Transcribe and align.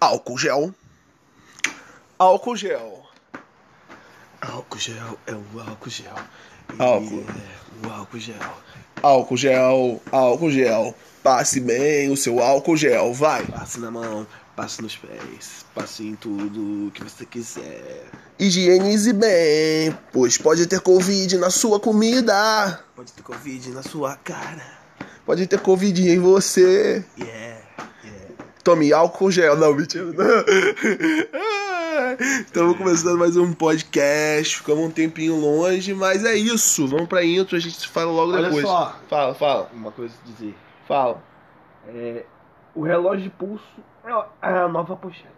Álcool 0.00 0.36
gel. 0.36 0.74
Álcool 2.18 2.56
gel. 2.56 3.02
Álcool 4.40 4.78
gel 4.78 5.18
é 5.26 5.32
o 5.32 5.60
álcool 5.60 5.90
gel. 5.90 6.14
Álcool. 6.78 7.24
É 7.28 7.86
o 7.86 7.90
álcool 7.90 8.18
gel. 8.18 8.36
Álcool 9.02 9.36
gel, 9.36 10.02
álcool 10.12 10.50
gel. 10.50 10.94
Passe 11.22 11.60
bem 11.60 12.10
o 12.10 12.16
seu 12.16 12.40
álcool 12.40 12.76
gel, 12.76 13.14
vai. 13.14 13.46
Passe 13.46 13.80
na 13.80 13.90
mão, 13.90 14.26
passe 14.54 14.82
nos 14.82 14.96
pés, 14.96 15.64
passe 15.74 16.04
em 16.04 16.14
tudo 16.14 16.90
que 16.92 17.02
você 17.02 17.24
quiser. 17.24 18.06
Higienize 18.38 19.12
bem, 19.14 19.96
pois 20.12 20.36
pode 20.36 20.66
ter 20.66 20.80
Covid 20.80 21.38
na 21.38 21.50
sua 21.50 21.80
comida. 21.80 22.84
Pode 22.94 23.12
ter 23.12 23.22
Covid 23.22 23.70
na 23.70 23.82
sua 23.82 24.16
cara. 24.16 24.76
Pode 25.24 25.46
ter 25.46 25.60
Covid 25.60 26.08
em 26.08 26.18
você. 26.18 27.04
Yeah. 27.18 27.55
Tome 28.66 28.92
álcool 28.92 29.30
gel. 29.30 29.56
Não, 29.56 29.72
mentira. 29.72 30.06
Não. 30.10 30.16
Estamos 32.40 32.76
começando 32.76 33.16
mais 33.16 33.36
um 33.36 33.52
podcast. 33.52 34.56
Ficamos 34.56 34.86
um 34.86 34.90
tempinho 34.90 35.36
longe, 35.36 35.94
mas 35.94 36.24
é 36.24 36.34
isso. 36.34 36.84
Vamos 36.88 37.06
pra 37.06 37.24
intro, 37.24 37.56
a 37.56 37.60
gente 37.60 37.78
se 37.78 37.86
fala 37.86 38.10
logo 38.10 38.32
Olha 38.32 38.48
depois. 38.48 38.66
só. 38.66 38.96
Fala, 39.08 39.34
fala, 39.36 39.70
Uma 39.72 39.92
coisa 39.92 40.12
a 40.20 40.26
dizer. 40.28 40.52
fala. 40.88 41.22
É, 41.86 42.24
o 42.74 42.82
relógio 42.82 43.22
de 43.22 43.30
pulso 43.30 43.62
é 44.04 44.48
a 44.48 44.66
nova 44.66 44.96
pochete. 44.96 45.28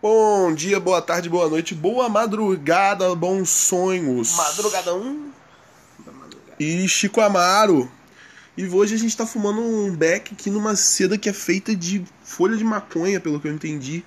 Bom 0.00 0.54
dia, 0.54 0.80
boa 0.80 1.02
tarde, 1.02 1.28
boa 1.28 1.50
noite, 1.50 1.74
boa 1.74 2.08
madrugada, 2.08 3.14
bons 3.14 3.50
sonhos. 3.50 4.34
Madrugadão. 4.34 5.35
E 6.58 6.88
Chico 6.88 7.20
Amaro. 7.20 7.90
E 8.56 8.66
hoje 8.66 8.94
a 8.94 8.98
gente 8.98 9.14
tá 9.14 9.26
fumando 9.26 9.60
um 9.60 9.94
beck 9.94 10.32
aqui 10.32 10.48
numa 10.48 10.74
seda 10.74 11.18
que 11.18 11.28
é 11.28 11.32
feita 11.32 11.76
de 11.76 12.02
folha 12.24 12.56
de 12.56 12.64
maconha, 12.64 13.20
pelo 13.20 13.38
que 13.38 13.48
eu 13.48 13.52
entendi. 13.52 14.02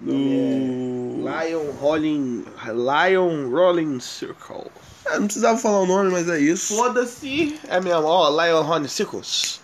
Do... 0.00 0.12
Lion 0.12 1.70
Rolling. 1.78 2.44
Lion 2.66 3.48
Rolling 3.48 4.00
Circle. 4.00 4.66
É, 5.04 5.18
não 5.18 5.26
precisava 5.26 5.56
falar 5.56 5.80
o 5.80 5.86
nome, 5.86 6.10
mas 6.10 6.28
é 6.28 6.40
isso. 6.40 6.74
Foda-se. 6.74 7.60
É 7.68 7.80
mesmo, 7.80 8.04
ó, 8.04 8.28
Lion 8.44 8.62
Rolling 8.62 8.88
Circles. 8.88 9.60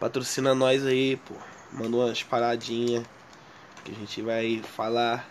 Patrocina 0.00 0.54
nós 0.54 0.86
aí, 0.86 1.16
pô. 1.16 1.34
Mandou 1.72 2.06
umas 2.06 2.22
paradinhas 2.22 3.04
que 3.84 3.92
a 3.92 3.94
gente 3.94 4.22
vai 4.22 4.62
falar 4.74 5.28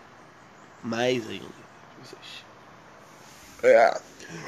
mais 0.84 1.28
ainda. 1.28 1.46
Vocês. 2.04 2.46
É. 3.64 4.00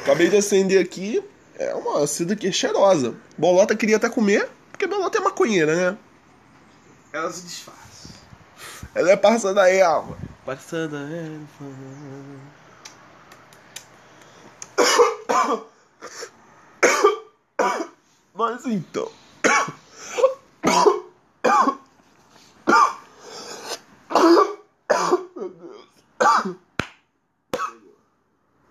Acabei 0.02 0.30
de 0.30 0.38
acender 0.38 0.80
aqui. 0.80 1.24
É 1.56 1.74
uma 1.76 2.06
seda 2.08 2.36
que 2.36 2.48
é 2.48 2.52
cheirosa. 2.52 3.16
Bolota 3.38 3.76
queria 3.76 3.98
até 3.98 4.10
comer, 4.10 4.50
porque 4.72 4.88
Bolota 4.88 5.18
é 5.18 5.22
maconheira, 5.22 5.76
né? 5.76 5.98
Ela 7.12 7.32
se 7.32 7.44
desfaz. 7.44 8.14
Ela 8.96 9.12
é 9.12 9.18
parça 9.18 9.54
da 9.54 9.70
erva. 9.70 10.18
Passando 10.46 10.96
Mas 18.34 18.66
então. 18.66 19.12
Meu 25.36 25.50
Deus. 25.50 25.88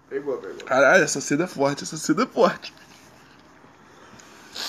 Pegou, 0.08 0.36
pegou. 0.39 0.52
Caralho, 0.64 1.05
essa 1.05 1.20
seda 1.20 1.44
é 1.44 1.46
forte, 1.46 1.82
essa 1.82 1.96
seda 1.96 2.22
é 2.22 2.27
forte. 2.27 2.72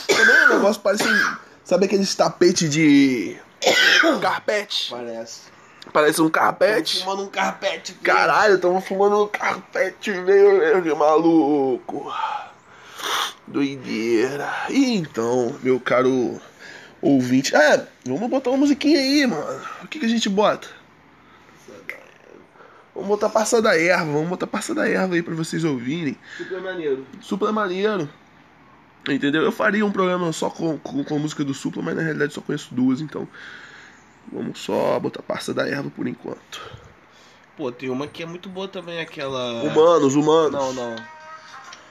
Também 0.07 0.45
o 0.45 0.49
negócio 0.55 0.81
parece 0.81 1.07
um. 1.07 1.37
Sabe 1.63 1.85
aqueles 1.85 2.13
tapete 2.15 2.67
de. 2.67 3.37
carpete? 4.19 4.89
Parece. 4.89 5.41
Parece 5.91 6.21
um 6.21 6.29
carpete. 6.29 7.01
Fumando 7.01 7.23
um 7.23 7.29
carpete. 7.29 7.93
Caralho, 7.95 8.57
tamo 8.57 8.79
fumando 8.81 9.23
um 9.23 9.27
carpete 9.27 10.11
meio 10.11 10.59
verde, 10.59 10.93
maluco. 10.93 12.13
Doideira. 13.47 14.49
E 14.69 14.95
então, 14.95 15.55
meu 15.61 15.79
caro 15.79 16.39
ouvinte. 17.01 17.53
É, 17.55 17.85
vamos 18.05 18.29
botar 18.29 18.49
uma 18.49 18.59
musiquinha 18.59 18.99
aí, 18.99 19.27
mano. 19.27 19.61
O 19.83 19.87
que, 19.87 19.99
que 19.99 20.05
a 20.05 20.09
gente 20.09 20.29
bota? 20.29 20.67
Vamos 22.93 23.09
botar 23.09 23.29
Parça 23.29 23.61
da 23.61 23.77
Erva, 23.77 24.11
vamos 24.11 24.29
botar 24.29 24.47
Parça 24.47 24.73
da 24.75 24.87
Erva 24.87 25.15
aí 25.15 25.23
pra 25.23 25.33
vocês 25.33 25.63
ouvirem. 25.63 26.15
Super 26.37 26.61
maneiro. 26.61 27.05
Supla 27.21 27.49
é 27.49 27.51
maneiro. 27.51 28.09
Entendeu? 29.09 29.41
Eu 29.41 29.51
faria 29.51 29.85
um 29.85 29.91
programa 29.91 30.31
só 30.31 30.49
com, 30.49 30.77
com, 30.77 31.03
com 31.03 31.15
a 31.15 31.19
música 31.19 31.43
do 31.43 31.53
Supla, 31.53 31.81
mas 31.81 31.95
na 31.95 32.03
realidade 32.03 32.33
só 32.33 32.41
conheço 32.41 32.73
duas, 32.73 33.01
então. 33.01 33.27
Vamos 34.31 34.59
só 34.59 34.99
botar 34.99 35.21
Parça 35.21 35.53
da 35.53 35.67
Erva 35.67 35.89
por 35.89 36.07
enquanto. 36.07 36.61
Pô, 37.57 37.71
tem 37.71 37.89
uma 37.89 38.07
que 38.07 38.23
é 38.23 38.25
muito 38.25 38.47
boa 38.47 38.67
também, 38.67 38.99
aquela. 38.99 39.63
Humanos, 39.63 40.15
humanos. 40.15 40.51
Não, 40.51 40.73
não. 40.73 40.95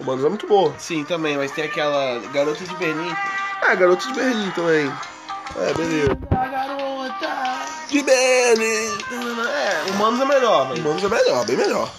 Humanos 0.00 0.24
é 0.24 0.28
muito 0.28 0.46
boa. 0.46 0.74
Sim, 0.78 1.04
também, 1.04 1.36
mas 1.36 1.52
tem 1.52 1.64
aquela 1.64 2.18
Garota 2.32 2.64
de 2.64 2.74
Berlim. 2.76 3.12
É, 3.62 3.76
Garoto 3.76 4.06
de 4.08 4.14
Berlim 4.14 4.50
também. 4.50 4.92
É, 5.56 5.74
beleza. 5.74 6.18
A 6.30 6.48
garota. 6.48 7.51
De 7.92 8.02
Berlim. 8.02 8.98
É, 9.50 9.90
Humanos 9.90 10.18
é 10.18 10.24
melhor, 10.24 10.66
mas. 10.66 10.78
Humanos 10.78 11.04
é 11.04 11.08
melhor, 11.08 11.44
bem 11.44 11.56
melhor. 11.58 11.92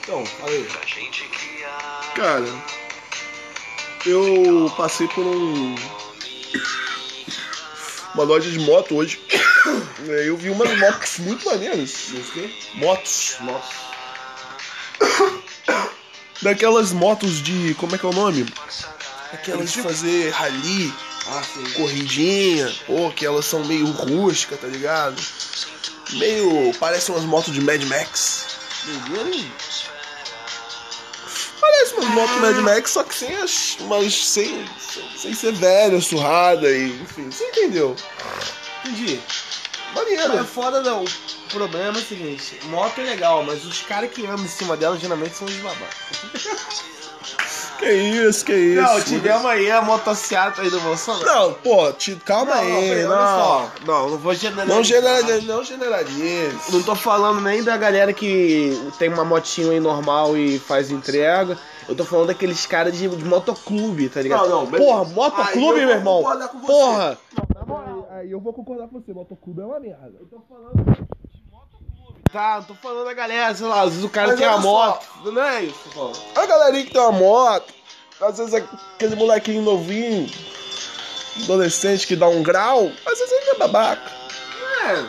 Então, 0.00 0.24
aí. 0.44 0.66
Cara, 2.14 2.46
eu 4.06 4.72
passei 4.74 5.06
por 5.08 5.26
um. 5.26 5.74
Uma 8.14 8.24
loja 8.24 8.50
de 8.50 8.58
moto 8.60 8.96
hoje. 8.96 9.20
Eu 10.08 10.36
vi 10.36 10.48
umas 10.48 10.78
motos 10.78 11.18
muito 11.18 11.44
maneiras. 11.44 12.12
Quê? 12.32 12.50
Motos. 12.74 13.36
Daquelas 16.46 16.92
motos 16.92 17.42
de. 17.42 17.74
Como 17.74 17.96
é 17.96 17.98
que 17.98 18.06
é 18.06 18.08
o 18.08 18.12
nome? 18.12 18.46
Aquelas 19.32 19.72
de 19.72 19.82
fazer 19.82 20.30
rally, 20.30 20.94
Ah, 21.28 21.42
corridinha. 21.74 22.72
Pô, 22.86 23.10
que 23.10 23.26
elas 23.26 23.44
são 23.46 23.64
meio 23.64 23.86
rústicas, 23.90 24.60
tá 24.60 24.68
ligado? 24.68 25.20
Meio. 26.12 26.72
Parecem 26.78 27.12
umas 27.12 27.24
motos 27.24 27.52
de 27.52 27.60
Mad 27.60 27.82
Max. 27.86 28.46
Parece 31.60 31.94
umas 31.94 32.08
motos 32.10 32.36
Mad 32.36 32.56
Max, 32.58 32.90
só 32.92 33.02
que 33.02 33.12
sem 33.14 33.34
as. 33.38 33.78
Mas 33.88 34.14
sem, 34.14 34.64
sem 35.16 35.34
ser 35.34 35.52
velha, 35.52 36.00
surrada 36.00 36.70
e. 36.70 36.90
Enfim, 37.02 37.28
você 37.28 37.42
entendeu? 37.48 37.96
Entendi. 38.84 39.20
Mas 39.94 40.04
Maneira. 40.04 40.44
foda 40.44 40.80
não. 40.80 41.04
O 41.56 41.58
problema 41.58 41.96
é 41.96 42.02
o 42.02 42.04
seguinte: 42.04 42.60
moto 42.66 43.00
é 43.00 43.04
legal, 43.04 43.42
mas 43.42 43.64
os 43.64 43.80
caras 43.80 44.10
que 44.10 44.26
andam 44.26 44.44
em 44.44 44.48
cima 44.48 44.76
dela 44.76 44.98
geralmente 44.98 45.34
são 45.34 45.46
os 45.46 45.56
babacas. 45.56 46.86
Que 47.78 47.92
isso, 47.92 48.42
que 48.42 48.54
isso. 48.54 48.80
Não, 48.80 49.00
tivemos 49.02 49.44
aí 49.44 49.70
a 49.70 49.82
motociata 49.82 50.62
aí 50.62 50.70
do 50.70 50.80
Bolsonaro. 50.80 51.26
Não, 51.26 51.52
pô, 51.52 51.92
te, 51.92 52.16
calma 52.16 52.54
Não, 52.54 52.64
não, 52.64 52.78
aí. 52.78 53.02
Não, 53.02 53.10
olha 53.10 53.18
só. 53.18 53.72
Não, 53.84 54.10
não 54.10 54.18
vou 54.18 54.34
generalizar. 54.34 54.76
não 54.76 54.82
generalize. 54.82 55.46
Não 55.46 55.62
generalize. 55.62 56.72
Não 56.72 56.82
tô 56.82 56.94
falando 56.94 57.42
nem 57.42 57.62
da 57.62 57.76
galera 57.76 58.14
que 58.14 58.90
tem 58.98 59.10
uma 59.10 59.26
motinha 59.26 59.72
aí 59.72 59.80
normal 59.80 60.38
e 60.38 60.58
faz 60.58 60.90
entrega. 60.90 61.58
Eu 61.86 61.94
tô 61.94 62.02
falando 62.04 62.28
daqueles 62.28 62.64
caras 62.64 62.96
de, 62.96 63.08
de 63.08 63.24
motoclube, 63.26 64.08
tá 64.08 64.22
ligado? 64.22 64.48
Não, 64.48 64.60
não, 64.60 64.66
beleza. 64.66 64.90
Porra, 64.90 65.04
motoclube, 65.04 65.80
meu 65.80 65.90
irmão. 65.90 66.22
concordar 66.22 66.48
com 66.48 66.58
você. 66.60 66.66
Porra. 66.66 67.18
Aí 68.16 68.30
eu 68.30 68.40
vou 68.40 68.54
concordar 68.54 68.88
com 68.88 68.98
você, 68.98 69.12
motoclube 69.12 69.60
é 69.60 69.64
uma 69.66 69.78
merda. 69.78 70.14
Eu 70.18 70.26
tô 70.26 70.40
falando. 70.48 71.06
Tá, 72.32 72.60
tô 72.62 72.74
falando 72.74 73.04
da 73.06 73.14
galera, 73.14 73.54
sei 73.54 73.66
lá, 73.66 73.82
às 73.82 73.90
vezes 73.90 74.04
o 74.04 74.08
cara 74.10 74.28
Mas 74.28 74.38
tem 74.38 74.46
a 74.46 74.52
olha 74.54 74.62
só. 74.62 74.68
moto. 74.68 75.06
Não 75.32 75.42
é 75.42 75.62
isso, 75.62 75.78
pô. 75.94 76.12
A 76.34 76.46
galerinha 76.46 76.84
que 76.84 76.92
tem 76.92 77.00
uma 77.00 77.12
moto, 77.12 77.72
às 78.20 78.38
vezes 78.38 78.54
aquele 78.54 79.16
molequinho 79.16 79.62
novinho, 79.62 80.28
adolescente 81.44 82.06
que 82.06 82.16
dá 82.16 82.28
um 82.28 82.42
grau, 82.42 82.90
às 83.06 83.18
vezes 83.18 83.32
ele 83.32 83.50
é 83.50 83.54
babaca. 83.54 84.10
É. 84.86 85.04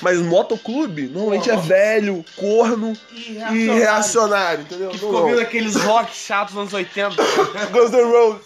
Mas 0.00 0.18
motoclube 0.18 1.02
normalmente 1.08 1.48
é 1.48 1.56
velho, 1.56 2.24
corno 2.36 2.92
E 3.12 3.38
e 3.52 3.70
reacionário, 3.70 4.62
entendeu? 4.62 4.90
Que 4.90 4.98
ficou 4.98 5.14
ouvindo 5.14 5.40
aqueles 5.40 5.76
rock 5.76 6.14
chatos 6.16 6.54
dos 6.54 6.60
anos 6.62 6.72
80. 6.74 7.16
Guns 7.70 7.90
N' 7.92 8.02
Roses. 8.10 8.42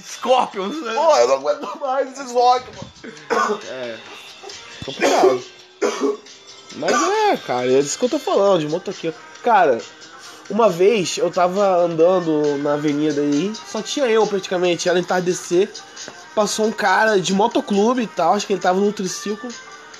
Scorpions. 0.00 0.80
né? 0.82 0.92
Pô, 0.94 1.16
eu 1.16 1.28
não 1.28 1.34
aguento 1.36 1.80
mais 1.80 2.12
esses 2.12 2.30
rock, 2.30 2.66
mano. 2.76 3.60
É. 3.70 3.96
Complicado. 4.84 5.42
Mas 6.76 6.92
é, 6.92 7.36
cara, 7.36 7.70
é 7.72 7.80
disso 7.80 7.98
que 7.98 8.04
eu 8.04 8.08
tô 8.10 8.18
falando, 8.18 8.60
de 8.60 8.68
motoqueiro. 8.68 9.16
Cara, 9.42 9.78
uma 10.48 10.68
vez 10.68 11.18
eu 11.18 11.30
tava 11.30 11.84
andando 11.84 12.58
na 12.58 12.74
avenida 12.74 13.20
aí, 13.20 13.52
só 13.70 13.82
tinha 13.82 14.06
eu 14.06 14.26
praticamente, 14.26 14.88
era 14.88 14.98
entardecer. 14.98 15.70
Passou 16.34 16.66
um 16.66 16.72
cara 16.72 17.18
de 17.18 17.32
motoclube 17.32 18.02
e 18.02 18.06
tal, 18.06 18.34
acho 18.34 18.46
que 18.46 18.52
ele 18.52 18.60
tava 18.60 18.78
no 18.78 18.92
triciclo. 18.92 19.48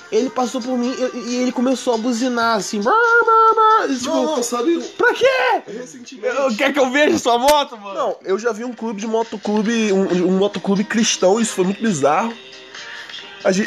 Ele 0.09 0.29
passou 0.29 0.61
por 0.61 0.77
mim 0.77 0.95
e, 1.13 1.17
e 1.31 1.35
ele 1.41 1.51
começou 1.51 1.95
a 1.95 1.97
buzinar 1.97 2.55
assim. 2.55 2.81
brá, 2.81 2.93
brá, 2.93 3.53
brá, 3.53 3.87
e, 3.87 3.97
tipo, 3.97 4.09
Não, 4.09 4.37
não, 4.37 4.43
sabe, 4.43 4.81
Pra 4.97 5.13
quê? 5.13 5.63
recentemente... 5.67 6.55
Quer 6.55 6.71
que 6.71 6.79
eu 6.79 6.89
veja 6.89 7.19
sua 7.19 7.37
moto, 7.37 7.75
mano? 7.77 7.93
Não, 7.93 8.15
eu 8.23 8.39
já 8.39 8.53
vi 8.53 8.63
um 8.63 8.71
clube 8.71 9.01
de 9.01 9.07
motoclube, 9.07 9.91
um, 9.91 10.27
um 10.27 10.37
motoclube 10.37 10.85
cristão, 10.85 11.41
isso 11.41 11.53
foi 11.53 11.65
muito 11.65 11.81
bizarro. 11.81 12.33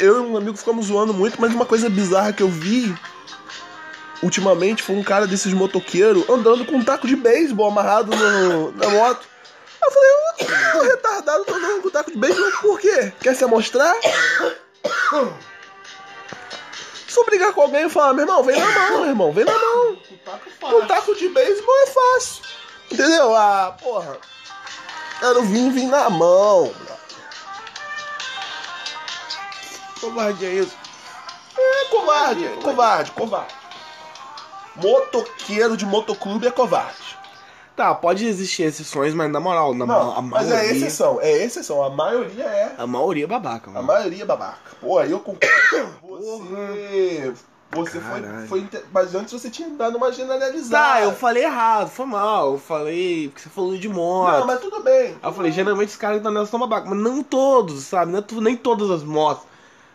Eu 0.01 0.17
e 0.23 0.27
um 0.27 0.37
amigo 0.37 0.57
ficamos 0.57 0.87
zoando 0.87 1.13
muito, 1.13 1.39
mas 1.39 1.53
uma 1.53 1.65
coisa 1.65 1.89
bizarra 1.89 2.33
que 2.33 2.43
eu 2.43 2.49
vi 2.49 2.95
ultimamente 4.21 4.83
foi 4.83 4.95
um 4.95 5.03
cara 5.03 5.25
desses 5.25 5.51
motoqueiros 5.53 6.29
andando 6.29 6.65
com 6.65 6.75
um 6.75 6.83
taco 6.83 7.07
de 7.07 7.15
beisebol 7.15 7.67
amarrado 7.69 8.15
no- 8.15 8.71
na 8.73 8.89
moto. 8.89 9.25
Eu 9.83 9.91
falei, 9.91 10.11
o 10.75 10.83
retardado 10.83 11.43
tá 11.45 11.53
andando 11.55 11.81
com 11.81 11.87
um 11.87 11.91
taco 11.91 12.11
de 12.11 12.17
beisebol 12.17 12.51
por 12.61 12.79
quê? 12.79 13.11
Quer 13.21 13.35
se 13.35 13.43
amostrar? 13.43 13.95
Se 17.07 17.19
eu 17.19 17.25
brigar 17.25 17.51
com 17.53 17.61
alguém 17.61 17.85
e 17.87 17.89
falar, 17.89 18.13
meu 18.13 18.23
irmão, 18.23 18.43
vem 18.43 18.57
na 18.59 18.67
mão, 18.89 18.99
meu 19.01 19.09
irmão, 19.09 19.31
vem 19.33 19.43
na 19.45 19.51
mão. 19.57 19.97
Com 20.59 20.85
taco 20.87 21.15
de 21.15 21.27
beisebol 21.29 21.75
é 21.83 21.87
fácil. 21.87 22.43
Entendeu? 22.91 23.35
Ah, 23.35 23.75
porra. 23.81 24.17
Era 25.21 25.39
o 25.39 25.43
vim, 25.43 25.71
vim 25.71 25.87
na 25.87 26.09
mão. 26.09 26.71
Covarde 30.01 30.45
é 30.45 30.53
isso. 30.55 30.75
É 31.57 31.85
covarde, 31.91 32.49
covarde, 32.63 33.11
covarde. 33.11 33.53
Motoqueiro 34.75 35.75
de 35.77 35.85
motoclube 35.85 36.47
é 36.47 36.51
covarde. 36.51 37.19
Tá, 37.75 37.93
pode 37.95 38.25
existir 38.25 38.63
exceções, 38.63 39.13
mas 39.13 39.31
na 39.31 39.39
moral, 39.39 39.73
na 39.73 39.85
Não, 39.85 40.17
a 40.17 40.21
mas 40.21 40.47
maioria, 40.47 40.69
é 40.71 40.75
exceção, 40.75 41.19
é 41.21 41.31
exceção. 41.43 41.83
A 41.83 41.89
maioria 41.89 42.43
é. 42.43 42.75
A 42.77 42.85
maioria 42.85 43.23
é 43.23 43.27
babaca, 43.27 43.69
A 43.69 43.73
mano. 43.73 43.87
maioria 43.87 44.23
é 44.23 44.25
babaca. 44.25 44.59
Pô, 44.79 44.97
aí 44.99 45.11
eu 45.11 45.19
concordo. 45.19 45.47
Você. 46.01 47.33
Você 47.73 48.01
foi, 48.01 48.21
Caralho. 48.21 48.47
foi. 48.49 48.59
inte- 48.59 48.83
Mas 48.91 49.15
antes 49.15 49.31
você 49.31 49.49
tinha 49.49 49.69
dado 49.69 49.95
uma 49.95 50.11
generalizada. 50.11 50.83
Tá, 50.95 51.01
eu 51.01 51.13
falei 51.13 51.45
errado, 51.45 51.89
foi 51.89 52.05
mal. 52.05 52.51
Eu 52.53 52.59
falei 52.59 53.29
porque 53.29 53.43
você 53.43 53.49
falou 53.49 53.77
de 53.77 53.87
moto. 53.87 54.39
Não, 54.39 54.45
mas 54.45 54.59
tudo 54.59 54.83
bem. 54.83 55.15
Eu 55.23 55.31
falei, 55.31 55.53
geralmente 55.53 55.87
os 55.87 55.95
caras 55.95 56.17
que 56.17 56.19
estão 56.19 56.33
nessa 56.33 56.51
são 56.51 56.59
babaca, 56.59 56.89
mas 56.89 56.99
não 56.99 57.23
todos, 57.23 57.85
sabe? 57.85 58.11
Não 58.11 58.19
é 58.19 58.21
tu- 58.21 58.41
nem 58.41 58.57
todas 58.57 58.91
as 58.91 59.03
motos. 59.03 59.45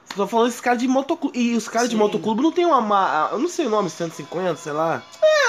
Você 0.08 0.14
tá 0.16 0.26
falando 0.26 0.48
esses 0.48 0.60
caras 0.60 0.78
de 0.80 0.88
motoclube. 0.88 1.38
E 1.38 1.56
os 1.56 1.68
caras 1.68 1.88
de 1.90 1.96
motoclube 1.96 2.42
não 2.42 2.52
tem 2.52 2.64
uma. 2.64 2.80
ma- 2.80 3.28
Eu 3.32 3.38
não 3.38 3.48
sei 3.48 3.66
o 3.66 3.70
nome, 3.70 3.90
150, 3.90 4.56
sei 4.56 4.72
lá. 4.72 5.02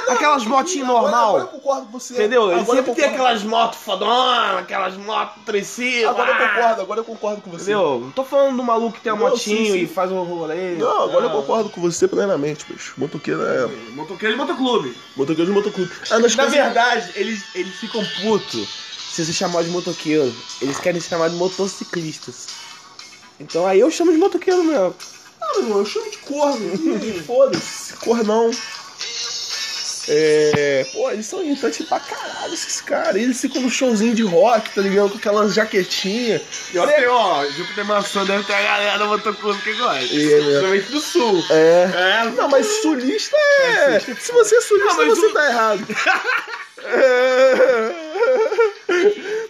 Aquelas 0.09 0.45
motinhas 0.45 0.87
normal. 0.87 1.35
Agora 1.37 1.43
eu 1.43 1.47
concordo 1.47 1.85
com 1.87 1.99
você. 1.99 2.13
Entendeu? 2.13 2.43
Ele 2.51 2.61
Agora 2.61 2.79
eu 2.79 2.85
sempre 2.85 3.01
tem 3.01 3.09
aquelas 3.13 3.43
motos 3.43 3.79
fodonas, 3.79 4.57
aquelas 4.59 4.95
motos 4.95 5.43
triciclo. 5.45 6.09
Agora 6.09 6.29
eu 6.31 6.35
ah, 6.35 6.47
concordo, 6.49 6.81
agora 6.81 6.99
eu 7.01 7.03
concordo 7.03 7.41
com 7.41 7.49
você. 7.51 7.71
Entendeu? 7.73 7.99
Não 8.03 8.11
tô 8.11 8.23
falando 8.23 8.55
do 8.55 8.63
maluco 8.63 8.93
que 8.97 9.01
tem 9.01 9.11
a 9.11 9.15
Não, 9.15 9.29
motinho 9.29 9.65
sim, 9.65 9.71
sim. 9.73 9.79
e 9.79 9.87
faz 9.87 10.09
um 10.11 10.23
rolê. 10.23 10.75
Não, 10.75 11.03
agora 11.03 11.25
eu 11.25 11.29
Não. 11.29 11.41
concordo 11.41 11.69
com 11.69 11.81
você 11.81 12.07
plenamente, 12.07 12.65
bicho. 12.71 12.93
Motoqueiro 12.97 13.45
é. 13.45 13.67
Motoqueiro 13.93 14.33
de 14.35 14.39
motoclube. 14.41 14.97
Motoqueiro 15.15 15.51
de 15.51 15.51
motoclube. 15.57 15.91
Ah, 16.09 16.15
Na 16.15 16.21
coisas- 16.21 16.51
verdade, 16.53 17.11
eles, 17.15 17.43
eles 17.53 17.75
ficam 17.75 18.01
putos 18.21 18.67
se 19.11 19.25
você 19.25 19.33
chamar 19.33 19.63
de 19.63 19.69
motoqueiro. 19.71 20.33
Eles 20.61 20.79
querem 20.79 21.01
se 21.01 21.09
chamar 21.09 21.29
de 21.29 21.35
motociclistas. 21.35 22.47
Então 23.39 23.65
aí 23.67 23.79
eu 23.79 23.91
chamo 23.91 24.11
de 24.11 24.17
motoqueiro 24.17 24.63
mesmo. 24.63 24.95
Ah, 25.41 25.47
meu 25.53 25.63
irmão, 25.63 25.79
eu 25.79 25.85
chamo 25.85 26.09
de 26.09 26.17
corno. 26.17 26.77
Foda-se, 27.25 27.93
cornão. 27.97 28.51
É. 30.09 30.87
Pô, 30.93 31.11
eles 31.11 31.25
são 31.25 31.43
irritantes 31.43 31.85
pra 31.85 31.99
caralho, 31.99 32.53
esses 32.53 32.79
caras. 32.79 33.17
Eles 33.21 33.39
ficam 33.41 33.61
no 33.61 33.69
showzinho 33.69 34.15
de 34.15 34.23
rock, 34.23 34.69
tá 34.73 34.81
ligado? 34.81 35.09
Com 35.09 35.17
aquela 35.17 35.49
jaquetinha. 35.49 36.41
E 36.73 36.77
ó, 36.79 36.87
tem, 36.87 37.05
ó, 37.07 37.45
Júpiter 37.47 37.83
Maçã 37.85 38.23
deve 38.23 38.43
ter 38.45 38.53
a 38.53 38.61
galera 38.61 39.05
motoclube 39.05 39.61
que 39.61 39.73
gosta. 39.73 40.05
É? 40.05 40.07
Principalmente 40.07 40.91
do 40.91 40.99
sul. 41.01 41.43
É. 41.49 41.89
É, 42.23 42.29
Não, 42.31 42.47
mas 42.47 42.65
sulista 42.81 43.35
é. 43.59 43.99
Se 43.99 44.31
você 44.31 44.55
é 44.55 44.61
sulista, 44.61 45.03
Não, 45.05 45.15
você 45.15 45.25
o- 45.25 45.33
tá 45.33 45.45
errado. 45.49 45.85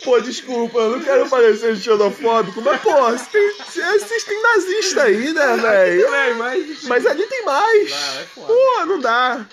Pô, 0.08 0.22
desculpa, 0.22 0.80
eu 0.80 0.92
não 0.92 1.02
quero 1.02 1.28
parecer 1.28 1.76
xenofóbico, 1.76 2.62
mas, 2.62 2.80
pô, 2.80 2.94
vocês 3.12 4.24
têm, 4.24 4.42
nazista 4.42 5.04
aí, 5.04 5.34
né, 5.34 5.58
velho? 5.58 6.10
Mas... 6.84 7.06
Ali 7.06 7.28
tem 7.28 7.44
mais. 7.44 7.92
Pô, 8.34 8.86
não 8.86 9.02
dá. 9.02 9.46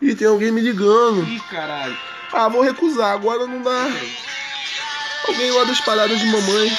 Ih, 0.00 0.14
tem 0.14 0.26
alguém 0.26 0.50
me 0.50 0.62
ligando. 0.62 1.28
Ih, 1.28 1.40
caralho. 1.50 1.94
Ah, 2.32 2.48
vou 2.48 2.62
recusar, 2.62 3.12
agora 3.12 3.46
não 3.46 3.60
dá. 3.60 3.86
Alguém 5.28 5.50
lá 5.50 5.64
das 5.64 5.82
paradas 5.82 6.18
de 6.18 6.24
mamãe. 6.24 6.72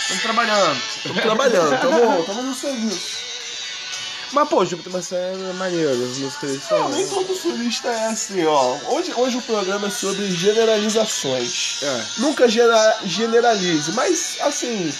Estamos 0.00 0.22
trabalhando. 0.22 0.80
Estamos 0.96 1.22
trabalhando, 1.22 1.80
tamo, 1.82 2.24
tamo 2.24 2.42
no 2.42 2.54
serviço. 2.54 3.17
Mas, 4.32 4.48
pô, 4.48 4.64
Júpiter 4.64 4.92
Maçã 4.92 5.16
é 5.16 5.52
maneiro. 5.54 5.90
As 5.90 6.18
músicas 6.18 6.62
são... 6.68 6.78
Não, 6.80 6.88
nem 6.90 7.08
todo 7.08 7.34
sulista 7.34 7.88
é 7.88 8.06
assim, 8.08 8.44
ó. 8.44 8.76
Hoje, 8.88 9.12
hoje 9.16 9.36
o 9.38 9.42
programa 9.42 9.88
é 9.88 9.90
sobre 9.90 10.30
generalizações. 10.30 11.78
É. 11.82 12.04
Nunca 12.18 12.46
gera- 12.48 12.98
generalize, 13.04 13.92
mas 13.92 14.36
assim, 14.40 14.94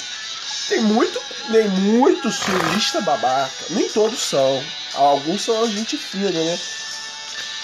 tem 0.69 0.81
muito, 0.81 1.21
tem 1.53 1.69
muito 1.69 2.31
sulista 2.33 3.01
babaca. 3.03 3.51
Nem 3.71 3.89
todos 3.91 4.19
são. 4.21 4.65
Alguns 4.95 5.43
são 5.43 5.71
gente 5.71 5.97
fina, 5.99 6.31
né? 6.31 6.59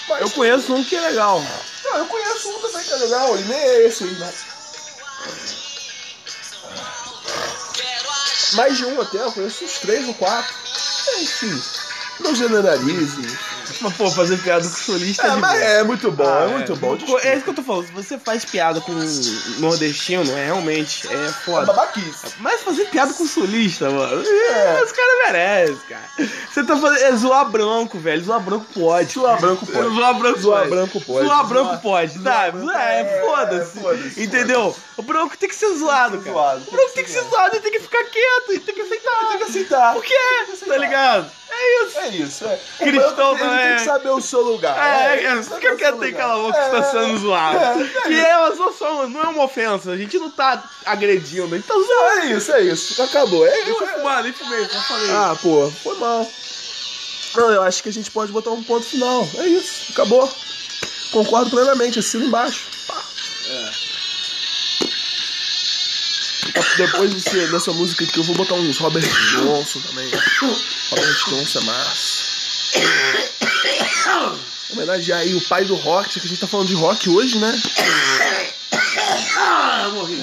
Mas, 0.07 0.21
Eu 0.21 0.29
conheço 0.29 0.71
um 0.73 0.83
que 0.83 0.95
é 0.95 1.01
legal. 1.01 1.43
Não, 1.83 1.97
eu 1.97 2.05
conheço 2.05 2.47
um 2.49 2.59
também 2.61 2.83
que 2.83 2.93
é 2.93 2.95
legal, 2.97 3.37
e 3.39 3.43
nem 3.43 3.57
é 3.57 3.87
esse 3.87 4.03
aí, 4.03 4.11
né? 4.11 4.33
Mais 8.53 8.77
de 8.77 8.85
um 8.85 9.01
até, 9.01 9.17
eu 9.17 9.31
conheço 9.31 9.65
uns 9.65 9.79
três 9.79 10.07
ou 10.07 10.13
quatro. 10.13 10.53
Enfim, 11.13 11.61
não 12.19 12.35
generalize. 12.35 13.54
Mas, 13.81 13.93
pô, 13.95 14.09
fazer 14.11 14.37
piada 14.37 14.63
com 14.63 14.75
solista 14.75 15.25
É, 15.27 15.31
de 15.31 15.37
mas 15.39 15.61
é 15.61 15.83
muito 15.83 16.11
bom, 16.11 16.25
Ah, 16.27 16.43
é 16.43 16.47
muito 16.47 16.75
bom. 16.75 16.97
É 17.21 17.33
isso 17.35 17.43
que 17.43 17.49
eu 17.49 17.53
tô 17.53 17.63
falando. 17.63 17.87
Se 17.87 17.91
você 17.93 18.17
faz 18.17 18.45
piada 18.45 18.81
com 18.81 18.93
nordestino, 19.59 20.31
é 20.37 20.45
realmente 20.45 21.07
é 21.07 21.13
É 21.25 21.29
foda. 21.29 21.65
babaquice. 21.67 22.35
Mas 22.39 22.61
fazer 22.61 22.85
piada 22.85 23.13
com 23.13 23.25
sulista, 23.25 23.89
mano. 23.89 24.23
É. 24.25 24.79
É. 24.79 24.81
Os 24.85 24.91
caras 24.91 25.15
merecem, 25.25 25.77
cara. 25.89 26.09
Você 26.51 26.63
tá 26.63 26.77
fazendo. 26.77 27.03
É 27.03 27.15
zoar 27.15 27.49
branco, 27.49 27.99
velho. 27.99 28.23
Zoar 28.23 28.39
branco 28.39 28.65
pode. 28.73 29.13
Zoar 29.13 29.39
branco 29.39 29.65
pode. 29.65 29.95
Zoar 29.95 30.13
branco 30.17 30.39
Zoar 30.39 30.57
pode. 30.59 30.69
branco 30.69 31.01
pode. 31.01 31.25
Zoar 31.27 31.47
branco 31.47 31.77
pode, 31.81 32.13
zoar 32.19 32.51
tá? 32.51 32.83
É, 32.83 33.01
é- 33.01 33.21
foda-se. 33.21 33.77
é, 33.77 33.81
foda-se, 33.81 34.23
Entendeu? 34.23 34.75
O 34.97 35.01
branco 35.01 35.37
tem 35.37 35.49
que 35.49 35.55
ser 35.55 35.73
zoado, 35.75 36.19
cara. 36.19 36.31
zoado, 36.31 36.63
o 36.67 36.71
branco 36.71 36.91
tem 36.93 37.03
que 37.03 37.11
ser 37.11 37.23
zoado 37.23 37.55
e 37.55 37.59
tem 37.59 37.71
que 37.71 37.79
ficar 37.79 38.03
quieto 38.05 38.53
e 38.53 38.59
tem 38.59 38.75
que 38.75 38.81
aceitar. 38.81 39.27
Tem 39.29 39.37
que 39.37 39.43
aceitar. 39.43 39.93
Por 39.93 40.03
quê? 40.03 40.15
Tá 40.67 40.77
ligado? 40.77 41.31
É 41.57 41.85
isso. 41.85 41.99
É 41.99 42.07
isso, 42.09 42.45
é. 42.45 42.59
Cristão 42.79 43.37
também. 43.37 43.67
tem 43.67 43.75
que 43.77 43.81
saber 43.83 44.09
o 44.09 44.21
seu 44.21 44.41
lugar. 44.41 44.77
É, 44.77 45.15
é, 45.15 45.17
tem 45.17 45.37
que 45.37 45.43
saber 45.43 45.61
fica 45.61 45.73
o 45.73 45.77
quieto 45.77 45.93
seu 45.95 46.03
aí, 46.03 46.11
lugar. 46.11 46.27
cala 46.27 46.33
a 46.33 46.37
boca 46.47 46.59
que 46.59 46.65
você 46.69 46.75
tá 46.81 46.83
sendo 46.91 47.17
zoado. 47.17 47.57
É, 47.57 48.01
Que 48.07 48.19
é 48.25 48.37
uma 48.37 48.55
zoação, 48.55 49.09
não 49.09 49.21
é 49.21 49.27
uma 49.27 49.43
ofensa. 49.43 49.91
A 49.91 49.97
gente 49.97 50.17
não 50.19 50.29
tá 50.29 50.63
agredindo, 50.85 51.53
a 51.53 51.57
gente 51.57 51.67
tá 51.67 51.73
zoando. 51.73 52.19
É 52.21 52.25
isso, 52.33 52.51
é 52.51 52.61
isso. 52.61 53.01
Acabou. 53.01 53.45
É, 53.47 53.51
Deixa 53.51 53.69
eu 53.71 53.87
é- 53.89 53.93
fumar, 53.93 54.23
nem 54.23 54.33
fumei, 54.33 54.65
falei. 54.67 55.11
Ah, 55.11 55.37
pô, 55.41 55.71
foi 55.83 55.95
mal. 55.97 56.29
Não, 57.35 57.51
eu 57.51 57.63
acho 57.63 57.83
que 57.83 57.89
a 57.89 57.93
gente 57.93 58.09
pode 58.11 58.31
botar 58.31 58.51
um 58.51 58.63
ponto 58.63 58.85
final. 58.85 59.27
É 59.37 59.47
isso, 59.47 59.91
acabou. 59.91 60.29
Concordo 61.11 61.49
plenamente, 61.49 61.99
assino 61.99 62.25
embaixo. 62.25 62.63
Pá. 62.87 63.01
Depois 66.77 67.13
desse- 67.13 67.47
dessa 67.47 67.71
música 67.73 68.03
aqui, 68.05 68.17
eu 68.19 68.23
vou 68.23 68.35
botar 68.35 68.55
uns 68.55 68.77
Robert 68.77 69.03
Johnson 69.03 69.79
também. 69.81 70.09
Robert 70.89 71.15
Johnson 71.29 71.59
é 71.59 71.63
massa. 71.63 72.25
Homenagear 74.71 75.19
aí 75.19 75.33
o 75.35 75.41
pai 75.41 75.63
do 75.65 75.75
rock, 75.75 76.13
já 76.13 76.19
que 76.21 76.27
a 76.27 76.29
gente 76.29 76.39
tá 76.39 76.47
falando 76.47 76.67
de 76.67 76.75
rock 76.75 77.09
hoje, 77.09 77.37
né? 77.37 77.61
Ah, 79.37 79.89
morri. 79.93 80.21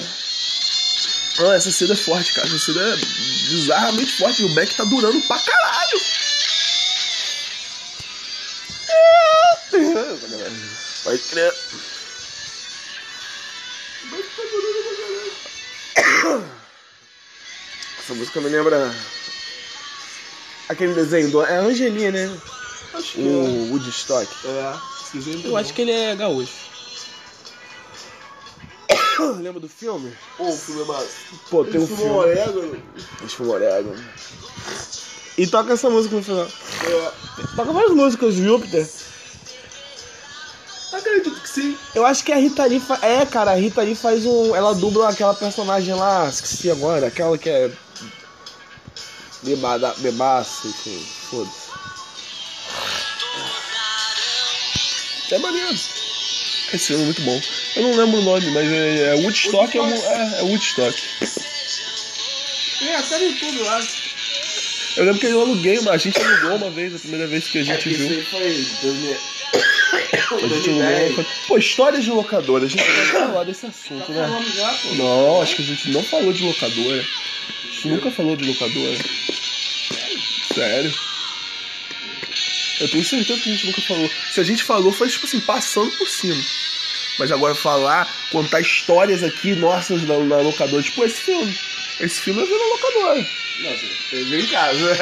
Ah, 1.39 1.55
essa 1.55 1.71
seda 1.71 1.93
é 1.93 1.95
forte, 1.95 2.33
cara. 2.33 2.47
Essa 2.47 2.59
seda 2.59 2.79
é 2.81 2.95
bizarramente 2.95 4.11
forte. 4.17 4.41
E 4.41 4.45
o 4.45 4.49
back 4.53 4.73
tá 4.75 4.83
durando 4.83 5.19
pra 5.21 5.39
caralho. 5.39 6.01
Vai 11.05 11.17
crer. 11.17 11.53
Música 18.23 18.39
me 18.39 18.49
lembra. 18.49 18.95
Aquele 20.69 20.93
desenho 20.93 21.29
do. 21.29 21.43
É 21.43 21.57
a 21.57 21.61
Angelinha, 21.61 22.11
né? 22.11 22.37
Acho 22.93 23.13
que 23.13 23.21
O 23.21 23.71
Woodstock. 23.71 24.27
é. 24.45 24.49
É. 24.49 25.47
Eu 25.47 25.57
acho 25.57 25.73
que 25.73 25.81
ele 25.81 25.91
é 25.91 26.15
gaúcho. 26.15 26.53
Lembra 29.39 29.59
do 29.59 29.69
filme? 29.69 30.11
Pô, 30.37 30.49
o 30.49 30.57
filme 30.57 30.81
é 30.81 30.85
massa. 30.85 31.07
Pô, 31.49 31.65
tem 31.65 31.81
um 31.81 31.87
filme. 31.87 32.09
orégano. 32.09 32.81
Filme 33.27 33.51
orégano. 33.51 34.03
E 35.37 35.45
toca 35.45 35.73
essa 35.73 35.89
música 35.89 36.15
no 36.15 36.23
final. 36.23 36.47
É. 36.47 37.55
Toca 37.55 37.73
várias 37.73 37.91
músicas 37.91 38.35
do 38.35 38.43
Júpiter. 38.43 38.87
Acredito 40.93 41.31
que 41.41 41.49
sim. 41.49 41.77
Eu 41.93 42.05
acho 42.05 42.23
que 42.23 42.31
a 42.31 42.37
Rita 42.37 42.65
Lee 42.65 42.79
fa... 42.79 42.97
É, 43.01 43.25
cara, 43.25 43.51
a 43.51 43.55
Rita 43.55 43.81
Lee 43.81 43.95
faz 43.95 44.25
um. 44.25 44.55
Ela 44.55 44.73
dubla 44.73 45.09
aquela 45.09 45.33
personagem 45.33 45.93
lá, 45.93 46.27
esqueci 46.29 46.71
agora, 46.71 47.07
aquela 47.07 47.37
que 47.37 47.49
é. 47.49 47.71
Bebada, 49.43 49.93
bebaço, 49.97 50.67
enfim, 50.67 51.05
foda-se. 51.29 51.73
É 55.31 55.37
maneiro. 55.39 55.69
Esse 56.73 56.87
filme 56.87 57.03
é 57.03 57.05
muito 57.05 57.21
bom. 57.23 57.41
Eu 57.75 57.83
não 57.83 57.95
lembro 57.97 58.19
o 58.19 58.23
nome, 58.23 58.45
mas 58.51 58.71
é, 58.71 59.09
é 59.09 59.13
Woodstock. 59.15 59.77
É, 59.77 59.81
um- 59.81 59.93
é, 59.93 60.39
é 60.39 60.41
Woodstock. 60.43 61.01
É, 62.81 63.01
tá 63.01 63.17
no 63.17 63.25
YouTube, 63.25 63.57
eu 63.59 63.69
acho. 63.71 64.13
Eu 64.95 65.05
lembro 65.05 65.19
que 65.19 65.25
eu 65.27 65.41
aluguei, 65.41 65.75
mas 65.81 65.87
a 65.87 65.97
gente 65.97 66.19
alugou 66.21 66.55
uma 66.57 66.69
vez, 66.69 66.95
a 66.95 66.99
primeira 66.99 67.25
vez 67.27 67.47
que 67.47 67.57
a 67.57 67.61
É 67.61 67.63
gente 67.65 67.89
isso 67.91 68.07
viu. 68.07 68.17
aí 68.19 68.23
foi 68.25 68.67
2000. 68.83 69.17
A 70.31 70.47
gente 70.47 70.69
alugou. 70.69 71.25
Pô, 71.47 71.57
histórias 71.57 72.03
de 72.03 72.11
locadora. 72.11 72.65
A 72.65 72.69
gente 72.69 72.83
vai 72.83 73.05
falar 73.07 73.43
desse 73.43 73.65
assunto, 73.65 74.11
né? 74.11 74.27
Falando 74.27 74.55
já, 74.55 74.69
pô. 74.73 74.95
Não, 74.95 75.41
acho 75.41 75.55
que 75.55 75.61
a 75.63 75.65
gente 75.65 75.89
não 75.89 76.03
falou 76.03 76.31
de 76.31 76.43
locadora. 76.43 77.05
Gente 77.83 77.95
nunca 77.95 78.11
falou 78.11 78.37
de 78.37 78.45
locadora. 78.47 78.97
Sério? 80.55 80.93
Eu 82.79 82.89
tenho 82.89 83.03
certeza 83.03 83.41
que 83.41 83.49
a 83.49 83.51
gente 83.51 83.67
nunca 83.67 83.81
falou. 83.81 84.09
Se 84.31 84.39
a 84.39 84.43
gente 84.43 84.63
falou, 84.63 84.91
foi 84.93 85.09
tipo 85.09 85.25
assim, 85.25 85.41
passando 85.41 85.91
por 85.97 86.07
cima. 86.07 86.41
Mas 87.19 87.29
agora 87.31 87.53
falar, 87.53 88.09
contar 88.31 88.61
histórias 88.61 89.21
aqui, 89.21 89.53
nossas, 89.55 90.01
na, 90.03 90.17
na 90.19 90.37
locadora, 90.37 90.81
tipo 90.81 91.03
esse 91.03 91.21
filme. 91.21 91.53
Esse 91.99 92.21
filme 92.21 92.41
eu 92.41 92.47
vi 92.47 92.53
na 92.53 92.65
locadora. 92.65 93.27
Nossa, 93.59 94.15
eu 94.15 94.25
vi 94.25 94.41
em 94.43 94.47
casa. 94.47 94.97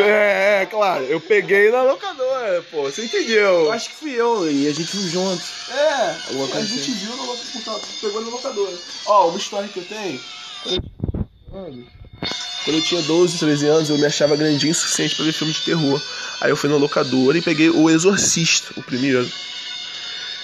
É, 0.00 0.62
é, 0.62 0.66
claro, 0.66 1.04
eu 1.04 1.20
peguei 1.20 1.70
na 1.70 1.82
locadora, 1.82 2.62
pô, 2.70 2.82
você 2.82 3.06
entendeu? 3.06 3.64
Eu 3.64 3.72
acho 3.72 3.90
que 3.90 3.96
fui 3.96 4.12
eu 4.12 4.50
e 4.50 4.68
a 4.68 4.72
gente 4.72 4.96
viu 4.96 5.08
junto. 5.10 5.42
É, 5.70 6.16
a 6.56 6.60
gente 6.60 6.80
assim. 6.80 6.94
viu 6.94 7.16
na 7.16 7.24
locadora, 7.24 7.80
pegou 8.00 8.20
na 8.22 8.30
locadora. 8.30 8.78
Ó, 9.06 9.28
uma 9.28 9.38
história 9.38 9.68
que 9.68 9.80
eu 9.80 9.84
tenho. 9.84 10.20
Quando 11.50 11.78
eu 11.78 11.99
tinha 12.64 13.02
12, 13.02 13.38
13 13.38 13.66
anos, 13.66 13.90
eu 13.90 13.98
me 13.98 14.04
achava 14.06 14.36
grandinho 14.36 14.72
o 14.72 14.74
suficiente 14.74 15.16
pra 15.16 15.24
ver 15.24 15.32
filme 15.32 15.52
de 15.52 15.60
terror. 15.62 16.00
Aí 16.40 16.50
eu 16.50 16.56
fui 16.56 16.68
na 16.68 16.76
locadora 16.76 17.36
e 17.38 17.42
peguei 17.42 17.70
O 17.70 17.88
Exorcista, 17.90 18.72
o 18.76 18.82
primeiro. 18.82 19.28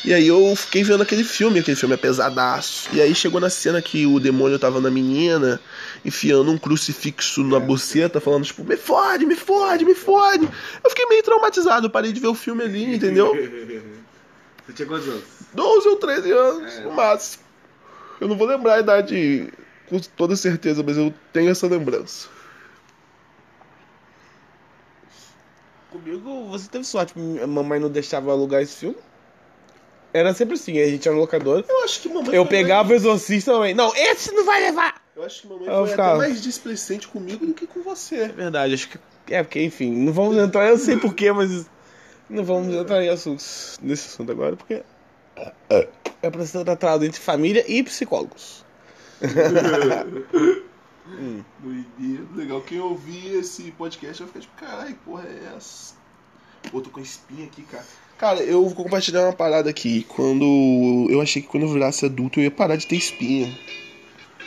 E 0.04 0.14
aí 0.14 0.28
eu 0.28 0.54
fiquei 0.54 0.84
vendo 0.84 1.02
aquele 1.02 1.24
filme, 1.24 1.58
aquele 1.58 1.76
filme 1.76 1.94
é 1.94 1.96
pesadaço. 1.98 2.88
E 2.92 3.00
aí 3.00 3.12
chegou 3.14 3.40
na 3.40 3.50
cena 3.50 3.82
que 3.82 4.06
o 4.06 4.20
demônio 4.20 4.56
tava 4.58 4.80
na 4.80 4.88
menina, 4.90 5.60
enfiando 6.04 6.50
um 6.52 6.56
crucifixo 6.58 7.42
na 7.42 7.58
buceta, 7.58 8.20
falando 8.20 8.44
tipo, 8.44 8.62
me 8.62 8.76
fode, 8.76 9.26
me 9.26 9.34
fode, 9.34 9.84
me 9.84 9.94
fode. 9.96 10.48
Eu 10.84 10.90
fiquei 10.90 11.06
meio 11.06 11.22
traumatizado, 11.24 11.90
parei 11.90 12.12
de 12.12 12.20
ver 12.20 12.28
o 12.28 12.34
filme 12.34 12.62
ali, 12.62 12.94
entendeu? 12.94 13.32
Você 14.66 14.72
tinha 14.74 14.86
quantos 14.86 15.08
anos? 15.08 15.24
12 15.54 15.88
ou 15.88 15.96
13 15.96 16.30
anos, 16.32 16.72
É. 16.74 16.80
no 16.82 16.92
máximo. 16.92 17.42
Eu 18.20 18.28
não 18.28 18.36
vou 18.36 18.46
lembrar 18.46 18.74
a 18.74 18.80
idade 18.80 19.48
com 19.88 19.98
toda 20.16 20.36
certeza, 20.36 20.82
mas 20.82 20.96
eu 20.96 21.12
tenho 21.32 21.50
essa 21.50 21.66
lembrança. 21.66 22.28
Comigo, 25.90 26.46
você 26.48 26.68
teve 26.68 26.84
sorte. 26.84 27.14
A 27.42 27.46
mamãe 27.46 27.78
não 27.80 27.88
deixava 27.88 28.30
alugar 28.30 28.60
esse 28.62 28.76
filme. 28.76 28.96
Era 30.12 30.32
sempre 30.34 30.54
assim, 30.54 30.78
a 30.80 30.86
gente 30.86 31.04
ia 31.06 31.12
no 31.12 31.18
locador. 31.18 31.64
Eu 31.68 31.84
acho 31.84 32.00
que 32.00 32.08
mamãe 32.08 32.34
Eu 32.34 32.46
pegava 32.46 32.90
o 32.92 32.94
exorcista 32.94 33.52
também. 33.52 33.74
Não, 33.74 33.94
esse 33.94 34.32
não 34.32 34.44
vai 34.44 34.60
levar! 34.62 34.82
mais- 34.92 35.00
Eu 35.14 35.22
acho 35.24 35.42
que 35.42 35.48
mamãe 35.48 35.66
Eu 35.68 35.74
foi 35.82 35.88
ficava- 35.90 36.08
até 36.10 36.18
mais 36.18 36.42
displicente 36.42 37.08
comigo 37.08 37.46
do 37.46 37.54
que 37.54 37.66
com 37.66 37.82
você. 37.82 38.16
É 38.16 38.28
verdade, 38.28 38.74
acho 38.74 38.88
que. 38.88 38.98
É, 39.28 39.42
porque, 39.42 39.62
enfim, 39.62 39.90
não 39.92 40.12
vamos 40.12 40.36
entrar, 40.36 40.68
eu 40.68 40.78
sei 40.78 40.96
porquê, 40.96 41.32
mas. 41.32 41.66
Não 42.28 42.44
vamos 42.44 42.74
entrar 42.74 43.02
em 43.04 43.08
assuntos, 43.08 43.78
nesse 43.80 44.08
assunto 44.08 44.32
agora, 44.32 44.56
porque. 44.56 44.82
É 46.22 46.30
pra 46.30 46.44
ser 46.44 46.64
tratado 46.64 47.04
entre 47.04 47.20
família 47.20 47.64
e 47.68 47.82
psicólogos. 47.82 48.64
Doideira. 51.60 52.24
Legal. 52.34 52.60
Quem 52.62 52.80
ouvir 52.80 53.36
esse 53.38 53.70
podcast 53.72 54.22
vai 54.22 54.28
ficar 54.32 54.40
tipo, 54.40 54.56
caralho, 54.56 54.88
que 54.94 55.00
porra 55.04 55.24
é 55.26 55.54
essa? 55.56 55.94
Pô, 56.70 56.80
tô 56.80 56.90
com 56.90 57.00
espinha 57.00 57.46
aqui, 57.46 57.62
cara. 57.62 57.84
Cara, 58.18 58.40
eu 58.42 58.64
vou 58.64 58.74
compartilhar 58.84 59.22
uma 59.24 59.32
parada 59.32 59.70
aqui. 59.70 60.04
Quando. 60.08 61.06
Eu 61.10 61.20
achei 61.20 61.42
que 61.42 61.48
quando 61.48 61.64
eu 61.64 61.72
virasse 61.72 62.04
adulto 62.06 62.40
eu 62.40 62.44
ia 62.44 62.50
parar 62.50 62.76
de 62.76 62.86
ter 62.86 62.96
espinha. 62.96 63.56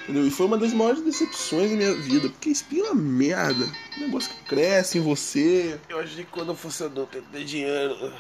Entendeu? 0.04 0.26
E 0.28 0.32
foi 0.32 0.48
uma 0.48 0.58
das 0.58 0.74
maiores 0.74 1.02
decepções 1.02 1.70
da 1.70 1.78
minha 1.78 1.94
vida. 1.94 2.30
Porque 2.30 2.50
espinha 2.50 2.82
é 2.88 2.92
uma 2.92 2.96
merda. 2.96 3.66
Um 3.98 4.02
negócio 4.08 4.30
que 4.32 4.44
cresce 4.46 4.98
em 4.98 5.02
você. 5.02 5.80
Eu 5.88 6.00
achei 6.00 6.24
que 6.26 6.32
quando 6.32 6.50
eu 6.50 6.56
fosse 6.56 6.84
adulto 6.84 7.18
eu 7.18 7.22
ia 7.22 7.28
ter 7.32 7.46
dinheiro. 7.46 8.12